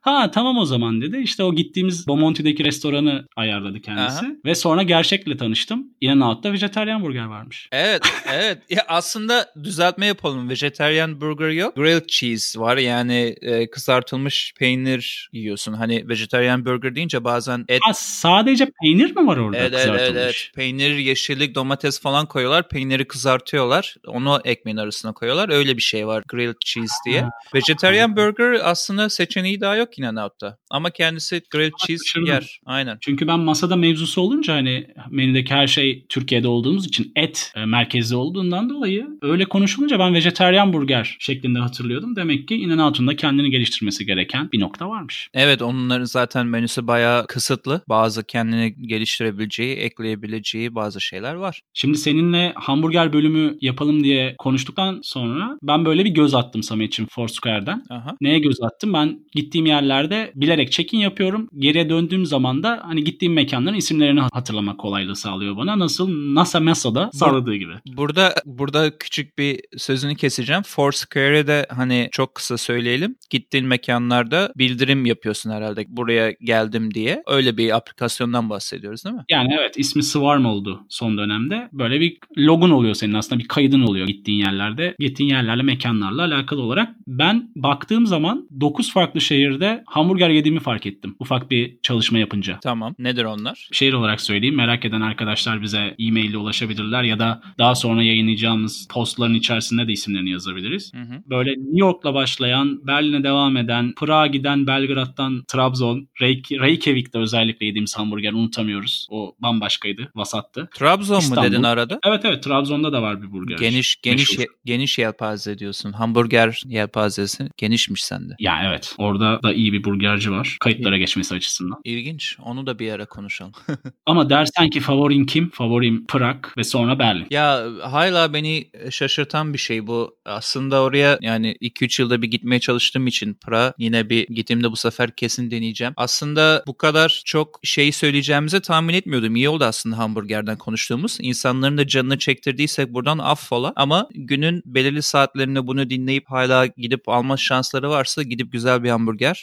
ha 0.00 0.30
tamam 0.30 0.58
o 0.58 0.64
zaman 0.64 1.00
dedi. 1.00 1.18
İşte 1.18 1.42
o 1.44 1.54
gittiğimiz 1.54 2.06
Bomonti'deki 2.06 2.64
restoranı 2.64 3.26
ayarladı 3.36 3.80
kendisi. 3.80 4.26
Aha. 4.26 4.32
Ve 4.44 4.54
sonra 4.54 4.82
gerçekle 4.82 5.36
tanıştım. 5.36 5.86
In-N-Out'ta 6.00 6.52
vejetaryen 6.52 7.02
burger 7.02 7.24
varmış. 7.24 7.68
Evet 7.72 8.02
evet. 8.32 8.58
ya 8.70 8.84
aslında 8.88 9.46
düzeltme 9.64 10.06
yapalım. 10.06 10.48
Vejetaryen 10.48 11.20
burger 11.20 11.48
yok. 11.48 11.76
Grilled 11.76 12.06
cheese 12.06 12.60
var. 12.60 12.76
Yani 12.76 13.34
e, 13.42 13.70
kızartılmış 13.70 14.52
peynir 14.58 15.28
yiyorsun. 15.32 15.72
Hani 15.72 16.08
vejetaryen 16.08 16.64
burger 16.64 16.94
deyince 16.94 17.24
bazen 17.24 17.64
et... 17.68 17.80
Ha, 17.82 17.92
sadece 17.94 18.70
peynir 18.82 19.16
mi 19.16 19.26
var 19.26 19.36
orada 19.36 19.56
evet, 19.56 19.70
kızartılmış? 19.70 20.00
Evet, 20.02 20.16
evet. 20.16 20.50
Peynir, 20.54 20.96
yeşillik, 20.96 21.54
domates 21.54 22.00
falan 22.00 22.26
koyuyorlar. 22.26 22.68
Peyniri 22.68 23.04
kızartıyorlar. 23.04 23.96
Onu 24.06 24.40
ekmeğin 24.44 24.76
arasına 24.76 25.12
koyuyorlar. 25.12 25.48
Öyle 25.48 25.76
bir 25.76 25.82
şey 25.82 26.06
var. 26.06 26.24
Grilled 26.28 26.58
cheese 26.64 26.94
diye. 27.06 27.24
Vejetaryen 27.54 28.16
burger 28.16 28.60
aslında 28.62 29.08
seçeneği 29.40 29.60
daha 29.60 29.76
yok 29.76 29.98
In 29.98 30.16
Out'ta. 30.16 30.56
Ama 30.70 30.90
kendisi 30.90 31.42
grilled 31.50 31.72
cheese 31.86 32.02
Şunu. 32.06 32.28
yer. 32.28 32.60
Aynen. 32.66 32.98
Çünkü 33.00 33.26
ben 33.26 33.40
masada 33.40 33.76
mevzusu 33.76 34.20
olunca 34.20 34.54
hani 34.54 34.86
menüdeki 35.10 35.54
her 35.54 35.66
şey 35.66 36.06
Türkiye'de 36.08 36.48
olduğumuz 36.48 36.86
için 36.86 37.12
et 37.16 37.52
e, 37.56 37.64
merkezli 37.64 38.16
olduğundan 38.16 38.70
dolayı 38.70 39.06
öyle 39.22 39.44
konuşulunca 39.44 39.98
ben 39.98 40.14
vejeteryan 40.14 40.72
burger 40.72 41.16
şeklinde 41.20 41.58
hatırlıyordum. 41.58 42.16
Demek 42.16 42.48
ki 42.48 42.56
In 42.56 42.78
Out'un 42.78 43.06
da 43.06 43.16
kendini 43.16 43.50
geliştirmesi 43.50 44.06
gereken 44.06 44.52
bir 44.52 44.60
nokta 44.60 44.88
varmış. 44.88 45.28
Evet 45.34 45.62
onların 45.62 46.04
zaten 46.04 46.46
menüsü 46.46 46.86
bayağı 46.86 47.26
kısıtlı. 47.26 47.82
Bazı 47.88 48.24
kendini 48.24 48.74
geliştirebileceği, 48.86 49.76
ekleyebileceği 49.76 50.74
bazı 50.74 51.00
şeyler 51.00 51.34
var. 51.34 51.60
Şimdi 51.74 51.98
seninle 51.98 52.52
hamburger 52.56 53.12
bölümü 53.12 53.56
yapalım 53.60 54.04
diye 54.04 54.34
konuştuktan 54.38 55.00
sonra 55.02 55.58
ben 55.62 55.84
böyle 55.84 56.04
bir 56.04 56.10
göz 56.10 56.34
attım 56.34 56.62
Samet'ciğim 56.62 57.08
Foursquare'den. 57.08 57.82
Aha. 57.90 58.16
Neye 58.20 58.38
göz 58.38 58.62
attım? 58.62 58.92
Ben 58.92 59.18
gittiğim 59.32 59.66
yerlerde 59.66 60.32
bilerek 60.34 60.72
check-in 60.72 60.98
yapıyorum. 60.98 61.48
Geriye 61.58 61.88
döndüğüm 61.90 62.26
zaman 62.26 62.62
da 62.62 62.80
hani 62.84 63.04
gittiğim 63.04 63.32
mekanların 63.32 63.76
isimlerini 63.76 64.20
hatırlamak 64.20 64.78
kolaylığı 64.78 65.16
sağlıyor 65.16 65.56
bana. 65.56 65.78
Nasıl 65.78 66.34
NASA 66.34 66.60
Mesa'da 66.60 67.10
sağladığı 67.12 67.54
gibi. 67.54 67.72
Burada 67.96 68.34
burada 68.46 68.98
küçük 68.98 69.38
bir 69.38 69.60
sözünü 69.76 70.14
keseceğim. 70.16 70.62
Foursquare'e 70.62 71.46
de 71.46 71.66
hani 71.70 72.08
çok 72.12 72.34
kısa 72.34 72.58
söyleyelim. 72.58 73.16
Gittiğin 73.30 73.66
mekanlarda 73.66 74.52
bildirim 74.56 75.06
yapıyorsun 75.06 75.50
herhalde 75.50 75.84
buraya 75.88 76.30
geldim 76.44 76.94
diye. 76.94 77.22
Öyle 77.26 77.56
bir 77.56 77.76
aplikasyondan 77.76 78.50
bahsediyoruz 78.50 79.04
değil 79.04 79.16
mi? 79.16 79.24
Yani 79.30 79.56
evet 79.60 79.74
ismi 79.78 80.02
Swarm 80.02 80.44
oldu 80.44 80.80
son 80.88 81.18
dönemde. 81.18 81.68
Böyle 81.72 82.00
bir 82.00 82.18
logun 82.38 82.70
oluyor 82.70 82.94
senin 82.94 83.14
aslında 83.14 83.42
bir 83.42 83.48
kaydın 83.48 83.80
oluyor 83.80 84.06
gittiğin 84.06 84.38
yerlerde. 84.38 84.94
Gittiğin 84.98 85.30
yerlerle 85.30 85.62
mekanlarla 85.62 86.24
alakalı 86.24 86.62
olarak. 86.62 86.94
Ben 87.06 87.50
baktığım 87.56 88.06
zaman 88.06 88.48
9 88.60 88.92
farklı 88.92 89.19
şehirde 89.20 89.82
hamburger 89.86 90.30
yediğimi 90.30 90.60
fark 90.60 90.86
ettim. 90.86 91.16
Ufak 91.18 91.50
bir 91.50 91.78
çalışma 91.82 92.18
yapınca. 92.18 92.58
Tamam. 92.62 92.94
Nedir 92.98 93.24
onlar? 93.24 93.68
Şehir 93.72 93.92
olarak 93.92 94.20
söyleyeyim. 94.20 94.56
Merak 94.56 94.84
eden 94.84 95.00
arkadaşlar 95.00 95.62
bize 95.62 95.94
e-mail 95.98 96.30
ile 96.30 96.36
ulaşabilirler 96.36 97.02
ya 97.02 97.18
da 97.18 97.42
daha 97.58 97.74
sonra 97.74 98.02
yayınlayacağımız 98.02 98.88
postların 98.90 99.34
içerisinde 99.34 99.88
de 99.88 99.92
isimlerini 99.92 100.30
yazabiliriz. 100.30 100.92
Hı 100.94 101.00
hı. 101.00 101.22
Böyle 101.26 101.50
New 101.50 101.78
York'la 101.78 102.14
başlayan, 102.14 102.86
Berlin'e 102.86 103.24
devam 103.24 103.56
eden, 103.56 103.92
Prag'a 103.96 104.26
giden, 104.26 104.66
Belgrad'dan 104.66 105.44
Trabzon, 105.48 106.08
Reykjavik'te 106.20 107.18
özellikle 107.18 107.66
yediğimiz 107.66 107.98
hamburger 107.98 108.32
unutamıyoruz. 108.32 109.06
O 109.10 109.36
bambaşkaydı, 109.38 110.10
vasattı. 110.14 110.68
Trabzon 110.74 111.18
İstanbul. 111.18 111.42
mu 111.42 111.52
dedin 111.52 111.62
arada? 111.62 111.98
Evet 112.04 112.24
evet 112.24 112.42
Trabzon'da 112.42 112.92
da 112.92 113.02
var 113.02 113.22
bir 113.22 113.32
burger. 113.32 113.58
Geniş 113.58 113.96
geniş 114.02 114.38
ye, 114.38 114.46
geniş 114.64 114.98
yelpaze 114.98 115.58
diyorsun. 115.58 115.92
Hamburger 115.92 116.62
yelpazesi 116.66 117.48
genişmiş 117.56 118.04
sende. 118.04 118.34
Ya 118.38 118.62
evet. 118.68 118.94
Orada 119.10 119.42
da 119.42 119.52
iyi 119.52 119.72
bir 119.72 119.84
burgerci 119.84 120.30
var. 120.30 120.56
Kayıtlara 120.60 120.98
geçmesi 120.98 121.34
açısından. 121.34 121.80
İlginç. 121.84 122.36
Onu 122.42 122.66
da 122.66 122.78
bir 122.78 122.92
ara 122.92 123.06
konuşalım. 123.06 123.52
Ama 124.06 124.30
dersen 124.30 124.70
ki 124.70 124.80
favorin 124.80 125.24
kim? 125.24 125.50
Favorim 125.50 126.06
Prag 126.06 126.46
ve 126.58 126.64
sonra 126.64 126.98
Berlin. 126.98 127.26
Ya 127.30 127.66
hala 127.82 128.34
beni 128.34 128.70
şaşırtan 128.90 129.52
bir 129.52 129.58
şey 129.58 129.86
bu. 129.86 130.16
Aslında 130.24 130.82
oraya 130.82 131.18
yani 131.22 131.56
2-3 131.60 132.02
yılda 132.02 132.22
bir 132.22 132.30
gitmeye 132.30 132.60
çalıştığım 132.60 133.06
için 133.06 133.34
Prag 133.34 133.74
yine 133.78 134.10
bir 134.10 134.26
gittiğimde 134.26 134.70
bu 134.70 134.76
sefer 134.76 135.16
kesin 135.16 135.50
deneyeceğim. 135.50 135.94
Aslında 135.96 136.64
bu 136.66 136.76
kadar 136.76 137.22
çok 137.24 137.60
şey 137.62 137.92
söyleyeceğimizi 137.92 138.60
tahmin 138.60 138.94
etmiyordum. 138.94 139.36
İyi 139.36 139.48
oldu 139.48 139.64
aslında 139.64 139.98
hamburgerden 139.98 140.58
konuştuğumuz. 140.58 141.18
İnsanların 141.20 141.78
da 141.78 141.86
canını 141.86 142.18
çektirdiysek 142.18 142.94
buradan 142.94 143.18
affola. 143.18 143.72
Ama 143.76 144.08
günün 144.14 144.62
belirli 144.66 145.02
saatlerinde 145.02 145.66
bunu 145.66 145.90
dinleyip 145.90 146.30
hala 146.30 146.66
gidip 146.66 147.08
alma 147.08 147.36
şansları 147.36 147.90
varsa 147.90 148.22
gidip 148.22 148.52
güzel 148.52 148.82
bir 148.82 148.90
hamburger 148.90 148.99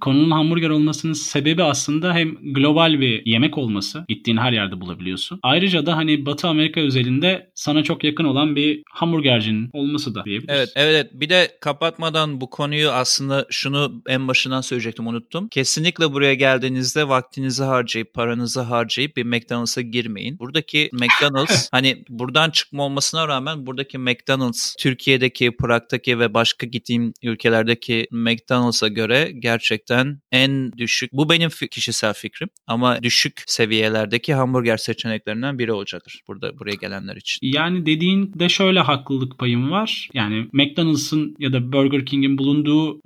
Konunun 0.00 0.30
hamburger 0.30 0.70
olmasının 0.70 1.12
sebebi 1.12 1.62
aslında 1.62 2.14
hem 2.14 2.54
global 2.54 3.00
bir 3.00 3.26
yemek 3.26 3.58
olması. 3.58 4.04
Gittiğin 4.08 4.36
her 4.36 4.52
yerde 4.52 4.80
bulabiliyorsun. 4.80 5.40
Ayrıca 5.42 5.86
da 5.86 5.96
hani 5.96 6.26
Batı 6.26 6.48
Amerika 6.48 6.80
özelinde 6.80 7.50
sana 7.54 7.82
çok 7.82 8.04
yakın 8.04 8.24
olan 8.24 8.56
bir 8.56 8.82
hamburgercinin 8.90 9.70
olması 9.72 10.14
da 10.14 10.24
diyebiliriz. 10.24 10.56
Evet, 10.56 10.68
evet. 10.74 11.10
Bir 11.12 11.28
de 11.28 11.58
kapatmadan 11.60 12.40
bu 12.40 12.50
konuyu 12.60 12.90
aslında 12.90 13.46
şunu 13.50 14.02
en 14.08 14.28
başından 14.28 14.60
söyleyecektim 14.60 15.06
unuttum. 15.06 15.48
Kesinlikle 15.48 16.12
buraya 16.12 16.34
geldiğinizde 16.34 17.08
vaktinizi 17.08 17.62
harcayıp 17.62 18.14
paranızı 18.14 18.60
harcayıp 18.60 19.16
bir 19.16 19.24
McDonald's'a 19.24 19.80
girmeyin. 19.80 20.38
Buradaki 20.38 20.90
McDonald's 20.92 21.68
hani 21.72 22.04
buradan 22.08 22.50
çıkma 22.50 22.82
olmasına 22.82 23.28
rağmen 23.28 23.66
buradaki 23.66 23.98
McDonald's 23.98 24.74
Türkiye'deki, 24.78 25.56
Prag'daki 25.56 26.18
ve 26.18 26.34
başka 26.34 26.66
gittiğim 26.66 27.12
ülkelerdeki 27.22 28.06
McDonald's'a 28.10 28.88
göre 28.88 29.32
gerçekten 29.38 30.20
en 30.32 30.72
düşük. 30.72 31.12
Bu 31.12 31.30
benim 31.30 31.50
kişisel 31.70 32.14
fikrim 32.14 32.48
ama 32.66 33.02
düşük 33.02 33.42
seviyelerdeki 33.46 34.34
hamburger 34.34 34.76
seçeneklerinden 34.76 35.58
biri 35.58 35.72
olacaktır 35.72 36.22
burada 36.28 36.58
buraya 36.58 36.74
gelenler 36.74 37.16
için. 37.16 37.38
Yani 37.42 37.86
dediğin 37.86 38.32
de 38.38 38.48
şöyle 38.48 38.80
haklılık 38.80 39.38
payım 39.38 39.70
var. 39.70 40.08
Yani 40.14 40.46
McDonald's'ın 40.52 41.36
ya 41.38 41.52
da 41.52 41.72
Burger 41.72 42.06
King'in 42.06 42.38
bulunduğu 42.38 42.49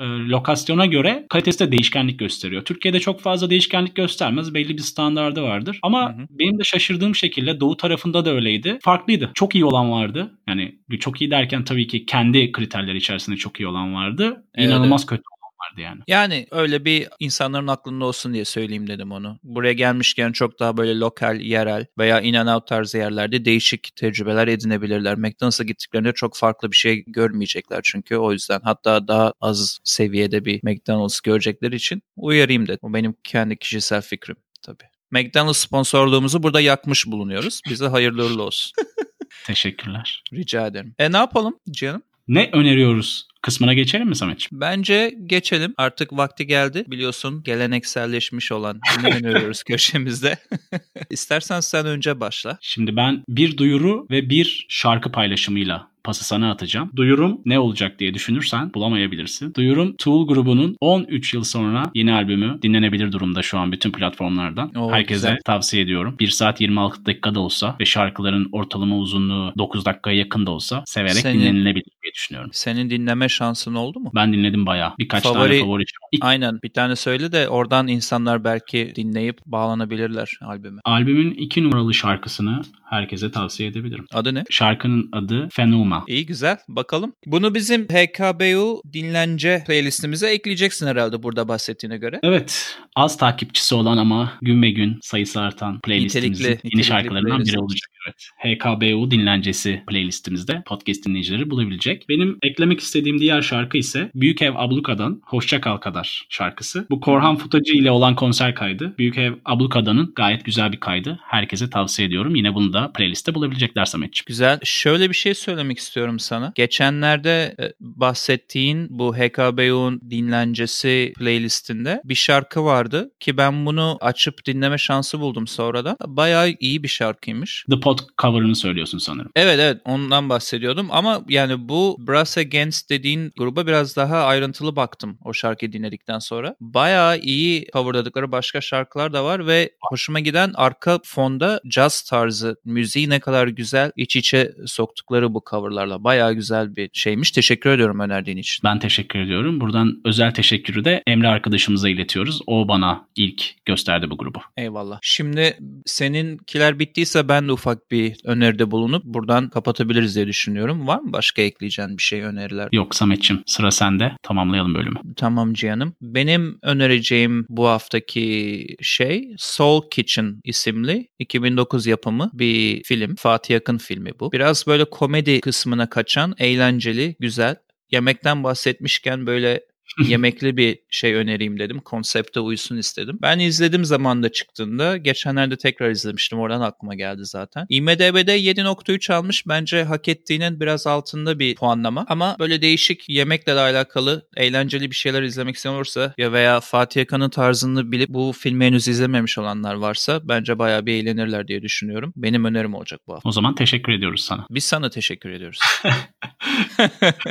e, 0.01 0.05
lokasyona 0.05 0.87
göre 0.87 1.27
kalitesi 1.29 1.59
de 1.59 1.73
değişkenlik 1.73 2.19
gösteriyor. 2.19 2.63
Türkiye'de 2.65 3.01
çok 3.01 3.21
fazla 3.21 3.51
değişkenlik 3.51 3.95
göstermez. 3.95 4.55
Belli 4.55 4.77
bir 4.77 4.83
standardı 4.83 5.43
vardır. 5.43 5.79
Ama 5.83 6.13
hı 6.13 6.23
hı. 6.23 6.27
benim 6.31 6.59
de 6.59 6.65
şaşırdığım 6.65 7.15
şekilde 7.15 7.61
doğu 7.61 7.77
tarafında 7.77 8.25
da 8.25 8.31
öyleydi. 8.31 8.79
Farklıydı. 8.83 9.31
Çok 9.35 9.55
iyi 9.55 9.65
olan 9.65 9.91
vardı. 9.91 10.31
Yani 10.49 10.79
çok 11.01 11.21
iyi 11.21 11.31
derken 11.31 11.65
tabii 11.65 11.87
ki 11.87 12.07
kendi 12.07 12.53
kriterleri 12.53 12.97
içerisinde 12.97 13.37
çok 13.37 13.61
iyi 13.61 13.67
olan 13.67 13.95
vardı. 13.95 14.45
İnanılmaz 14.57 15.01
evet. 15.01 15.09
kötü 15.09 15.34
vardı 15.75 15.81
yani. 15.81 16.01
Yani 16.09 16.47
öyle 16.51 16.85
bir 16.85 17.09
insanların 17.19 17.67
aklında 17.67 18.05
olsun 18.05 18.35
diye 18.35 18.45
söyleyeyim 18.45 18.89
dedim 18.89 19.13
onu. 19.13 19.39
Buraya 19.43 19.73
gelmişken 19.73 20.33
çok 20.33 20.61
daha 20.61 20.77
böyle 20.77 20.99
lokal, 20.99 21.41
yerel 21.41 21.87
veya 21.99 22.21
in 22.21 22.35
and 22.35 22.49
out 22.49 22.67
tarzı 22.67 22.99
yerlerde 22.99 23.45
değişik 23.45 23.97
tecrübeler 23.97 24.49
edinebilirler. 24.49 25.15
McDonald's'a 25.15 25.65
gittiklerinde 25.65 26.13
çok 26.13 26.37
farklı 26.37 26.71
bir 26.71 26.77
şey 26.77 27.05
görmeyecekler 27.07 27.81
çünkü 27.85 28.17
o 28.17 28.33
yüzden. 28.33 28.61
Hatta 28.65 29.09
daha 29.09 29.33
az 29.41 29.79
seviyede 29.85 30.45
bir 30.45 30.61
McDonald's 30.63 31.21
görecekleri 31.21 31.77
için 31.77 32.03
uyarayım 32.17 32.67
dedim. 32.67 32.79
O 32.83 32.95
benim 32.95 33.15
kendi 33.25 33.57
kişisel 33.57 34.03
fikrim 34.03 34.37
tabii. 34.63 34.85
McDonald's 35.11 35.59
sponsorluğumuzu 35.59 36.43
burada 36.43 36.61
yakmış 36.61 37.07
bulunuyoruz. 37.07 37.61
Bize 37.71 37.87
hayırlı 37.87 38.25
uğurlu 38.25 38.43
olsun. 38.43 38.73
Teşekkürler. 39.47 40.23
Rica 40.33 40.67
ederim. 40.67 40.95
E 40.99 41.13
ne 41.13 41.17
yapalım 41.17 41.59
canım? 41.71 42.03
Ne 42.29 42.51
öneriyoruz 42.53 43.29
kısmına 43.45 43.75
geçelim 43.75 44.09
mi 44.09 44.17
Samet'ciğim? 44.17 44.61
Bence 44.61 45.15
geçelim. 45.27 45.75
Artık 45.77 46.13
vakti 46.13 46.47
geldi. 46.47 46.85
Biliyorsun 46.89 47.43
gelenekselleşmiş 47.43 48.53
olan 48.53 48.81
ne 49.03 49.09
öneriyoruz 49.17 49.63
köşemizde. 49.63 50.37
İstersen 51.11 51.61
sen 51.61 51.87
önce 51.87 52.21
başla. 52.21 52.59
Şimdi 52.61 52.97
ben 52.97 53.25
bir 53.29 53.57
duyuru 53.57 54.07
ve 54.11 54.31
bir 54.31 54.67
şarkı 54.69 55.13
paylaşımıyla 55.13 55.95
pası 56.05 56.25
sana 56.25 56.51
atacağım. 56.51 56.91
Duyurum 56.97 57.41
ne 57.45 57.59
olacak 57.59 57.99
diye 57.99 58.15
düşünürsen 58.15 58.75
bulamayabilirsin. 58.75 59.55
Duyurum 59.55 59.97
Tool 59.97 60.29
grubunun 60.29 60.77
13 60.81 61.35
yıl 61.35 61.45
sonra 61.45 61.91
yeni 61.95 62.13
albümü 62.13 62.59
dinlenebilir 62.63 63.13
durumda 63.13 63.43
şu 63.43 63.59
an 63.59 63.73
bütün 63.73 63.93
platformlardan. 63.93 64.75
Oo, 64.77 64.93
Herkese 64.93 65.15
güzel. 65.15 65.39
tavsiye 65.45 65.83
ediyorum. 65.83 66.17
1 66.21 66.29
saat 66.29 66.61
26 66.61 67.07
dakikada 67.07 67.41
olsa 67.41 67.77
ve 67.81 67.85
şarkıların 67.85 68.49
ortalama 68.53 68.99
uzunluğu 68.99 69.53
9 69.59 69.85
dakikaya 69.85 70.17
yakın 70.17 70.47
da 70.47 70.51
olsa 70.51 70.83
severek 70.87 71.17
senin, 71.17 71.84
düşünüyorum. 72.15 72.51
Senin 72.53 72.91
dinleme 72.91 73.29
şansın 73.29 73.75
oldu 73.75 74.01
mu? 74.01 74.11
Ben 74.15 74.33
dinledim 74.33 74.67
bayağı. 74.67 74.93
Birkaç 74.99 75.23
favori, 75.23 75.49
tane 75.49 75.61
favori. 75.61 75.85
Aynen 76.21 76.59
bir 76.63 76.73
tane 76.73 76.97
söyle 76.97 77.33
de 77.33 77.49
oradan 77.49 77.89
insanlar 77.89 78.45
belki 78.45 78.93
dinleyip 78.97 79.39
bağlanabilirler 79.47 80.39
albüme. 80.43 80.81
Albümün 80.85 81.31
iki 81.31 81.65
numaralı 81.65 81.95
şarkısını 81.95 82.63
herkese 82.85 83.31
tavsiye 83.31 83.69
edebilirim. 83.69 84.07
Adı 84.13 84.35
ne? 84.35 84.45
Şarkının 84.51 85.09
adı 85.13 85.49
Fenuma. 85.53 86.05
İyi 86.09 86.27
güzel. 86.27 86.57
Bakalım. 86.69 87.13
Bunu 87.27 87.55
bizim 87.55 87.85
HKBU 87.85 88.83
dinlence 88.93 89.65
playlistimize 89.67 90.31
ekleyeceksin 90.31 90.87
herhalde 90.87 91.23
burada 91.23 91.49
bahsettiğine 91.49 91.97
göre. 91.97 92.21
Evet. 92.23 92.79
Az 92.97 93.17
takipçisi 93.17 93.75
olan 93.75 93.99
ama 93.99 94.33
gün 94.43 94.63
be 94.63 94.71
gün 94.71 94.99
sayısı 95.03 95.41
artan 95.41 95.81
playlistimizin 95.81 96.45
nitelikli, 96.45 96.71
yeni 96.75 96.85
şarkılarından 96.85 97.41
biri 97.41 97.59
olacak. 97.59 97.91
Evet. 98.07 98.29
HKBU 98.39 99.11
dinlencesi 99.11 99.83
playlistimizde 99.89 100.63
podcast 100.67 101.07
dinleyicileri 101.07 101.51
bulabilecek. 101.51 102.09
Benim 102.09 102.39
eklemek 102.43 102.81
istediğim 102.81 103.19
diğer 103.19 103.43
şarkı 103.43 103.79
ise 103.79 104.11
Büyük 104.15 104.43
Ev 104.43 104.53
Abluka'dan 104.57 105.21
Hoşça 105.25 105.61
Kal 105.61 105.77
Kadar 105.77 106.04
şarkısı. 106.29 106.87
Bu 106.91 107.01
Korhan 107.01 107.37
Futacı 107.37 107.73
ile 107.73 107.91
olan 107.91 108.15
konser 108.15 108.55
kaydı. 108.55 108.95
Büyük 108.99 109.19
Ev 109.19 109.33
Abluka'danın 109.45 110.13
gayet 110.17 110.45
güzel 110.45 110.73
bir 110.73 110.81
kaydı. 110.81 111.19
Herkese 111.23 111.71
tavsiye 111.71 112.09
ediyorum. 112.09 112.35
Yine 112.35 112.55
bunu 112.55 112.73
da 112.73 112.93
playliste 112.93 113.35
bulabilecekler 113.35 113.85
Samet'ciğim. 113.85 114.25
Güzel. 114.27 114.59
Şöyle 114.65 115.11
bir 115.11 115.15
şey 115.15 115.35
söylemek 115.35 115.79
istiyorum 115.79 116.19
sana. 116.19 116.53
Geçenlerde 116.55 117.55
e, 117.61 117.73
bahsettiğin 117.81 118.87
bu 118.91 119.17
HKBU'nun 119.17 120.01
dinlencesi 120.11 121.13
playlistinde 121.19 122.01
bir 122.05 122.15
şarkı 122.15 122.65
vardı 122.65 123.11
ki 123.21 123.37
ben 123.37 123.67
bunu 123.67 123.99
açıp 124.01 124.47
dinleme 124.47 124.79
şansı 124.79 125.21
buldum 125.21 125.47
sonradan. 125.47 125.97
Bayağı 126.07 126.51
iyi 126.61 126.83
bir 126.83 126.89
şarkıymış. 126.89 127.65
The 127.71 127.81
Pot 127.81 128.01
cover'ını 128.19 128.57
söylüyorsun 128.57 128.99
sanırım. 128.99 129.31
Evet 129.37 129.59
evet 129.61 129.81
ondan 129.85 130.29
bahsediyordum 130.29 130.89
ama 130.91 131.25
yani 131.29 131.69
bu 131.69 131.97
Brass 132.09 132.39
Against 132.39 132.91
dediğin 132.91 133.33
gruba 133.39 133.67
biraz 133.67 133.97
daha 133.97 134.25
ayrıntılı 134.25 134.77
baktım 134.77 135.19
o 135.25 135.33
şarkıyı 135.33 135.73
dinledikten 135.95 136.19
sonra. 136.19 136.57
Bayağı 136.61 137.19
iyi 137.19 137.67
coverladıkları 137.73 138.33
başka 138.33 138.61
şarkılar 138.61 139.13
da 139.13 139.25
var 139.25 139.47
ve 139.47 139.71
hoşuma 139.81 140.21
giden 140.21 140.53
arka 140.55 140.99
fonda 141.05 141.61
jazz 141.71 142.03
tarzı 142.03 142.57
müziği 142.65 143.11
ne 143.11 143.21
kadar 143.21 143.49
güzel 143.49 143.93
iç 143.97 144.17
içe 144.17 144.53
soktukları 144.67 145.35
bu 145.35 145.43
coverlarla. 145.51 146.05
Bayağı 146.05 146.35
güzel 146.35 146.77
bir 146.77 146.91
şeymiş. 146.93 147.31
Teşekkür 147.31 147.71
ediyorum 147.71 148.01
önerdiğin 148.01 148.37
için. 148.37 148.61
Ben 148.65 148.79
teşekkür 148.79 149.19
ediyorum. 149.19 149.61
Buradan 149.61 150.01
özel 150.05 150.35
teşekkürü 150.35 150.85
de 150.85 151.03
Emre 151.07 151.29
arkadaşımıza 151.29 151.89
iletiyoruz. 151.89 152.41
O 152.47 152.69
bana 152.69 153.07
ilk 153.17 153.65
gösterdi 153.65 154.11
bu 154.11 154.19
grubu. 154.19 154.39
Eyvallah. 154.57 154.99
Şimdi 155.03 155.59
seninkiler 155.87 156.79
bittiyse 156.79 157.29
ben 157.29 157.49
de 157.49 157.53
ufak 157.53 157.91
bir 157.91 158.17
öneride 158.25 158.71
bulunup 158.71 159.05
buradan 159.05 159.49
kapatabiliriz 159.49 160.17
diye 160.17 160.27
düşünüyorum. 160.27 160.87
Var 160.87 160.99
mı 160.99 161.13
başka 161.13 161.43
ekleyeceğin 161.43 161.99
bir 161.99 162.03
şey 162.03 162.23
öneriler? 162.23 162.69
Yok 162.73 162.95
Samet'ciğim 162.95 163.43
sıra 163.47 163.71
sende. 163.71 164.13
Tamamlayalım 164.23 164.75
bölümü. 164.75 165.01
Tamam 165.17 165.55
Cihan'ım. 165.75 165.97
Benim 166.01 166.59
önereceğim 166.63 167.47
bu 167.49 167.67
haftaki 167.69 168.67
şey 168.81 169.35
Soul 169.39 169.83
Kitchen 169.91 170.41
isimli 170.45 171.09
2009 171.19 171.87
yapımı 171.87 172.31
bir 172.35 172.83
film. 172.85 173.15
Fatih 173.17 173.57
Akın 173.57 173.79
filmi 173.79 174.11
bu. 174.21 174.33
Biraz 174.33 174.67
böyle 174.67 174.85
komedi 174.85 175.41
kısmına 175.41 175.91
kaçan, 175.91 176.35
eğlenceli, 176.39 177.17
güzel. 177.21 177.57
Yemekten 177.91 178.45
bahsetmişken 178.45 179.27
böyle 179.27 179.61
yemekli 180.09 180.57
bir 180.57 180.79
şey 180.91 181.15
önereyim 181.15 181.59
dedim. 181.59 181.81
Konsepte 181.81 182.41
uysun 182.41 182.77
istedim. 182.77 183.19
Ben 183.23 183.39
izledim 183.39 183.85
zamanda 183.85 184.33
çıktığında. 184.33 184.97
Geçenlerde 184.97 185.57
tekrar 185.57 185.91
izlemiştim. 185.91 186.39
Oradan 186.39 186.61
aklıma 186.61 186.95
geldi 186.95 187.25
zaten. 187.25 187.67
IMDB'de 187.69 188.41
7.3 188.41 189.13
almış. 189.13 189.47
Bence 189.49 189.85
hak 189.85 190.09
ettiğinin 190.09 190.61
biraz 190.61 190.87
altında 190.87 191.39
bir 191.39 191.55
puanlama. 191.55 192.07
Ama 192.09 192.37
böyle 192.39 192.63
değişik 192.63 193.09
yemekle 193.09 193.55
de 193.57 193.61
alakalı 193.61 194.29
eğlenceli 194.37 194.91
bir 194.91 194.97
şeyler 194.97 195.23
izlemek 195.23 195.57
isteyen 195.57 195.75
olursa 195.75 196.15
ya 196.19 196.33
veya 196.33 196.61
Fatih 196.61 197.03
Akan'ın 197.03 197.31
tarzını 197.31 197.93
bilip 197.93 198.09
bu 198.09 198.33
filmi 198.39 198.65
henüz 198.65 198.89
izlememiş 198.89 199.39
olanlar 199.39 199.75
varsa 199.75 200.21
bence 200.29 200.59
bayağı 200.59 200.87
bir 200.87 200.93
eğlenirler 200.93 201.49
diye 201.49 201.63
düşünüyorum. 201.63 202.13
Benim 202.17 202.45
önerim 202.45 202.75
olacak 202.75 203.01
bu 203.07 203.15
hafta. 203.15 203.29
O 203.29 203.33
zaman 203.33 203.55
teşekkür 203.55 203.93
ediyoruz 203.93 204.25
sana. 204.25 204.47
Biz 204.51 204.65
sana 204.65 204.91
teşekkür 204.91 205.31
ediyoruz. 205.31 205.59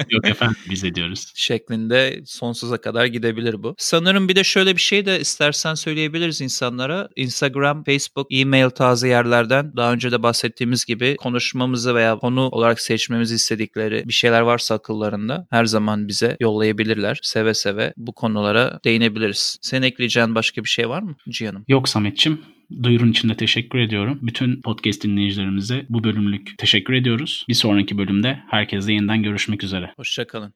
Yok 0.10 0.28
efendim 0.28 0.58
biz 0.69 0.84
ediyoruz. 0.84 1.32
Şeklinde 1.36 2.21
sonsuza 2.53 2.77
kadar 2.77 3.05
gidebilir 3.05 3.63
bu. 3.63 3.75
Sanırım 3.77 4.29
bir 4.29 4.35
de 4.35 4.43
şöyle 4.43 4.75
bir 4.75 4.81
şey 4.81 5.05
de 5.05 5.19
istersen 5.19 5.73
söyleyebiliriz 5.73 6.41
insanlara. 6.41 7.09
Instagram, 7.15 7.83
Facebook, 7.83 8.27
e-mail 8.29 8.69
tarzı 8.69 9.07
yerlerden 9.07 9.73
daha 9.75 9.93
önce 9.93 10.11
de 10.11 10.23
bahsettiğimiz 10.23 10.85
gibi 10.85 11.15
konuşmamızı 11.15 11.95
veya 11.95 12.17
konu 12.17 12.41
olarak 12.41 12.81
seçmemizi 12.81 13.35
istedikleri 13.35 14.03
bir 14.07 14.13
şeyler 14.13 14.41
varsa 14.41 14.75
akıllarında 14.75 15.47
her 15.49 15.65
zaman 15.65 16.07
bize 16.07 16.37
yollayabilirler. 16.39 17.19
Seve 17.21 17.53
seve 17.53 17.93
bu 17.97 18.13
konulara 18.13 18.79
değinebiliriz. 18.85 19.57
Senin 19.61 19.81
ekleyeceğin 19.81 20.35
başka 20.35 20.63
bir 20.63 20.69
şey 20.69 20.89
var 20.89 21.01
mı 21.01 21.15
Cihan'ım? 21.29 21.65
Yok 21.67 21.89
Samet'ciğim. 21.89 22.41
Duyurun 22.83 23.11
için 23.11 23.29
de 23.29 23.35
teşekkür 23.37 23.79
ediyorum. 23.79 24.19
Bütün 24.21 24.61
podcast 24.61 25.03
dinleyicilerimize 25.03 25.85
bu 25.89 26.03
bölümlük 26.03 26.57
teşekkür 26.57 26.93
ediyoruz. 26.93 27.45
Bir 27.49 27.53
sonraki 27.53 27.97
bölümde 27.97 28.39
herkesle 28.49 28.93
yeniden 28.93 29.23
görüşmek 29.23 29.63
üzere. 29.63 29.93
Hoşçakalın. 29.97 30.53